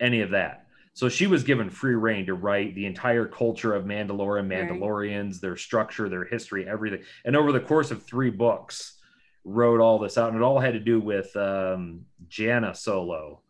[0.00, 0.66] any of that.
[0.92, 4.68] So she was given free reign to write the entire culture of Mandalorian, Right.
[4.68, 7.02] Mandalorians, their structure, their history, everything.
[7.24, 8.94] And over the course of three books,
[9.44, 10.28] wrote all this out.
[10.28, 13.40] And it all had to do with um, Jaina Solo,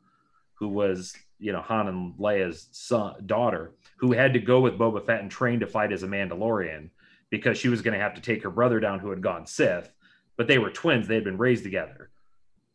[0.54, 5.04] who was you know Han and Leia's son daughter, who had to go with Boba
[5.04, 6.90] Fett and train to fight as a Mandalorian
[7.30, 9.92] because she was going to have to take her brother down who had gone Sith,
[10.36, 12.10] but they were twins; they had been raised together.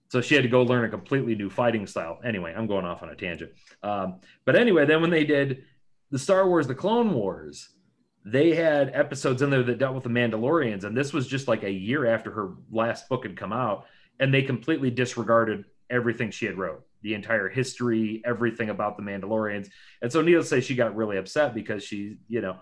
[0.10, 2.20] So she had to go learn a completely new fighting style.
[2.24, 3.52] Anyway, I'm going off on a tangent.
[3.84, 5.64] Um, but anyway, then when they did
[6.12, 7.70] the Star Wars: The Clone Wars,
[8.26, 11.64] they had episodes in there that dealt with the Mandalorians, and this was just like
[11.64, 13.86] a year after her last book had come out,
[14.20, 19.70] and they completely disregarded everything she had wrote, the entire history, everything about the Mandalorians.
[20.02, 22.58] And so, needless to say, she got really upset because she, you know,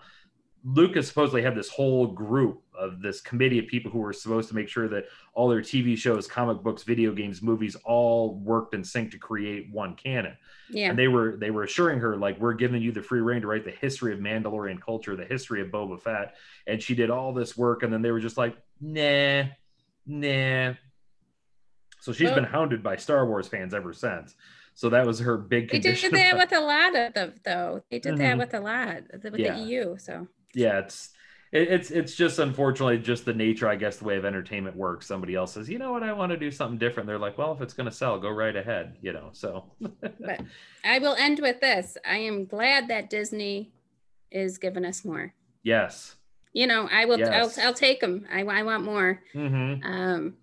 [0.64, 4.54] Lucas supposedly had this whole group of this committee of people who were supposed to
[4.54, 8.84] make sure that all their TV shows, comic books, video games, movies all worked in
[8.84, 10.36] sync to create one canon
[10.70, 10.90] Yeah.
[10.90, 13.46] and they were they were assuring her like we're giving you the free reign to
[13.48, 17.32] write the history of Mandalorian culture, the history of Boba Fett, and she did all
[17.32, 19.44] this work, and then they were just like, nah,
[20.06, 20.74] nah.
[22.00, 24.34] So she's Well- been hounded by Star Wars fans ever since.
[24.74, 27.82] So that was her big They did that with a lot of them, though.
[27.90, 28.38] They did that Mhm.
[28.38, 29.54] with a lot with Yeah.
[29.54, 29.98] the EU.
[29.98, 31.10] So yeah, it's
[31.52, 35.06] it, it's it's just unfortunately just the nature, I guess, the way of entertainment works.
[35.06, 37.06] Somebody else says, you know what, I want to do something different.
[37.06, 38.96] They're like, well, if it's going to sell, go right ahead.
[39.00, 40.40] You know, so But
[40.84, 41.96] I will end with this.
[42.06, 43.72] I am glad that Disney
[44.30, 45.34] is giving us more.
[45.62, 46.14] yes.
[46.54, 47.18] You know, I will.
[47.18, 47.58] Yes.
[47.58, 48.26] I'll, I'll take them.
[48.32, 49.22] I, I want more.
[49.34, 49.84] Mm-hmm.
[49.86, 50.34] Um,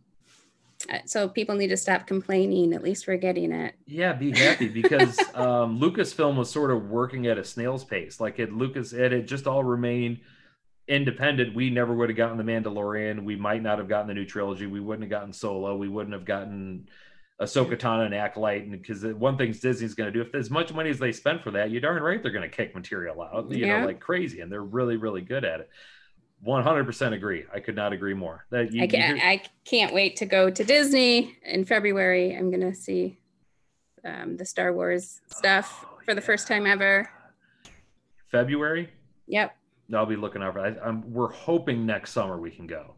[0.90, 2.74] uh, so people need to stop complaining.
[2.74, 3.74] At least we're getting it.
[3.88, 8.20] Yeah, be happy because um, Lucasfilm was sort of working at a snail's pace.
[8.20, 10.20] Like it, Lucas, it had just all remained
[10.88, 11.56] independent.
[11.56, 13.24] We never would have gotten the Mandalorian.
[13.24, 14.68] We might not have gotten the new trilogy.
[14.68, 15.76] We wouldn't have gotten Solo.
[15.76, 16.88] We wouldn't have gotten
[17.42, 18.64] Ahsoka Tano and Acolyte.
[18.64, 21.42] And because one thing Disney's going to do, if as much money as they spend
[21.42, 23.80] for that, you darn right they're going to kick material out, you Yeah.
[23.80, 24.42] know, like crazy.
[24.42, 25.70] And they're really, really good at it.
[26.46, 27.46] 100% agree.
[27.54, 28.46] I could not agree more.
[28.52, 29.20] That you, I can't.
[29.24, 32.36] I can't wait to go to Disney in February.
[32.36, 33.18] I'm gonna see
[34.04, 37.10] um, the Star Wars stuff Oh, for the first time ever.
[38.28, 38.90] February.
[39.28, 39.56] Yep.
[39.94, 40.60] I'll be looking over.
[40.60, 42.96] I, I'm, we're hoping next summer we can go.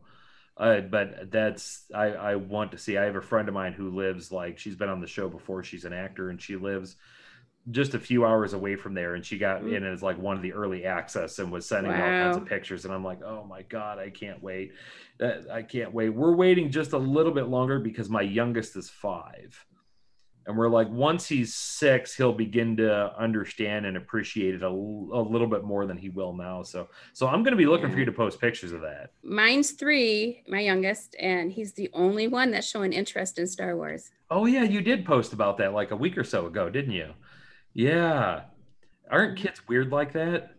[0.55, 2.97] Uh, but that's I, I want to see.
[2.97, 5.63] I have a friend of mine who lives like she's been on the show before.
[5.63, 6.95] She's an actor and she lives
[7.69, 9.13] just a few hours away from there.
[9.15, 9.75] And she got Mm.
[9.75, 12.45] in as like one of the early access and was sending me all kinds of
[12.45, 12.85] pictures.
[12.85, 14.71] And I'm like, oh my god, I can't wait.
[15.19, 16.09] That I can't wait.
[16.09, 19.63] We're waiting just a little bit longer because my youngest is five.
[20.47, 24.71] And we're like, once he's six, he'll begin to understand and appreciate it a, a
[24.71, 26.63] little bit more than he will now.
[26.63, 29.11] So, so I'm going to be looking for you to post pictures of that.
[29.23, 34.09] Mine's three, my youngest, and he's the only one that's showing interest in Star Wars.
[34.31, 37.11] Oh yeah, you did post about that like a week or so ago, didn't you?
[37.73, 38.43] Yeah.
[39.11, 40.53] Aren't kids weird like that?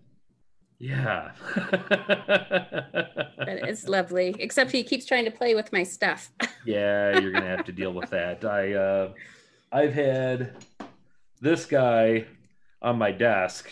[0.79, 1.33] Yeah.
[1.55, 1.89] but
[3.47, 4.37] it's lovely.
[4.39, 6.31] Except he keeps trying to play with my stuff.
[6.65, 8.45] yeah, you're gonna have to deal with that.
[8.45, 9.13] I uh,
[9.73, 10.53] I've had
[11.41, 12.25] this guy
[12.83, 13.71] on my desk,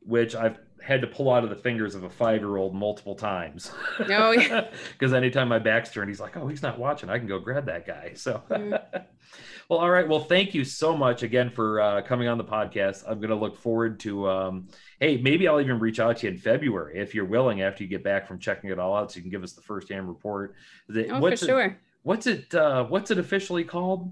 [0.00, 3.14] which I've had to pull out of the fingers of a five year old multiple
[3.14, 3.70] times.
[4.00, 4.68] Oh, yeah.
[4.92, 7.10] Because anytime my back's turned, he's like, oh, he's not watching.
[7.10, 8.12] I can go grab that guy.
[8.14, 8.80] So, Mm.
[9.68, 10.08] well, all right.
[10.08, 13.04] Well, thank you so much again for uh, coming on the podcast.
[13.06, 14.68] I'm going to look forward to, um,
[15.00, 17.88] hey, maybe I'll even reach out to you in February if you're willing after you
[17.90, 20.08] get back from checking it all out so you can give us the first hand
[20.08, 20.54] report.
[20.88, 21.78] The- Oh, for it- sure.
[22.02, 22.54] What's it?
[22.54, 24.10] Uh, what's it officially called?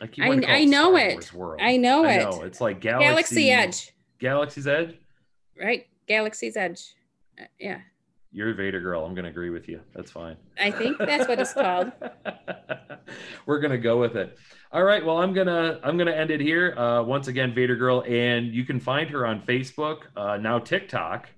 [0.00, 1.30] I, keep I- to I know it.
[1.60, 2.22] I know I it.
[2.22, 3.04] know it's like Galaxy,
[3.46, 4.96] Galaxy Edge, Galaxy's Edge.
[5.60, 5.86] right?
[6.06, 6.94] Galaxy's Edge.
[7.40, 7.80] Uh, yeah,
[8.32, 9.04] You're a Vader girl.
[9.04, 9.80] I'm going to agree with you.
[9.94, 10.36] That's fine.
[10.60, 11.90] I think that's what it's called.
[13.46, 14.38] We're gonna go with it.
[14.72, 15.04] All right.
[15.04, 16.74] Well, I'm gonna I'm gonna end it here.
[16.76, 21.28] Uh, once again, Vader Girl, and you can find her on Facebook, uh, now TikTok,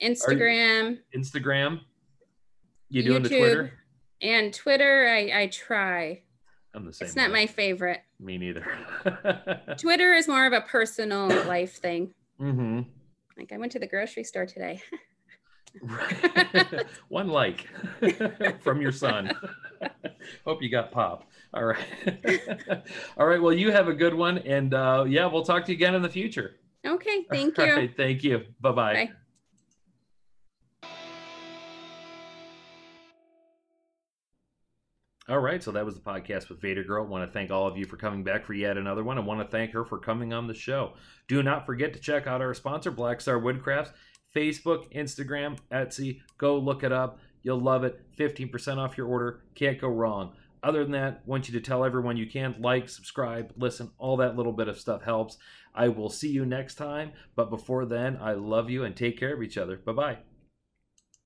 [0.00, 1.80] Instagram, Instagram.
[2.88, 3.38] You doing the YouTube.
[3.38, 3.72] Twitter?
[4.20, 5.08] and Twitter.
[5.08, 6.22] I I try.
[6.74, 7.06] I'm the same.
[7.06, 7.42] It's not way.
[7.42, 8.00] my favorite.
[8.18, 8.66] Me neither.
[9.78, 12.12] Twitter is more of a personal life thing.
[12.40, 12.80] mm-hmm.
[13.36, 14.80] Like I went to the grocery store today.
[17.08, 17.66] One like
[18.62, 19.32] from your son.
[20.44, 21.24] Hope you got pop.
[21.54, 21.86] All right.
[23.16, 23.40] All right.
[23.40, 24.38] Well, you have a good one.
[24.38, 26.56] And uh, yeah, we'll talk to you again in the future.
[26.86, 27.74] Okay, thank All you.
[27.74, 28.42] right, thank you.
[28.60, 28.94] Bye-bye.
[28.94, 29.10] Bye.
[35.32, 37.06] All right, so that was the podcast with Vader Girl.
[37.06, 39.16] I want to thank all of you for coming back for yet another one.
[39.16, 40.92] I want to thank her for coming on the show.
[41.26, 43.92] Do not forget to check out our sponsor, Black Star Woodcrafts,
[44.36, 46.20] Facebook, Instagram, Etsy.
[46.36, 47.18] Go look it up.
[47.42, 47.98] You'll love it.
[48.18, 49.40] 15% off your order.
[49.54, 50.34] Can't go wrong.
[50.62, 54.36] Other than that, want you to tell everyone you can like, subscribe, listen, all that
[54.36, 55.38] little bit of stuff helps.
[55.74, 57.12] I will see you next time.
[57.36, 59.78] But before then, I love you and take care of each other.
[59.78, 60.18] Bye bye.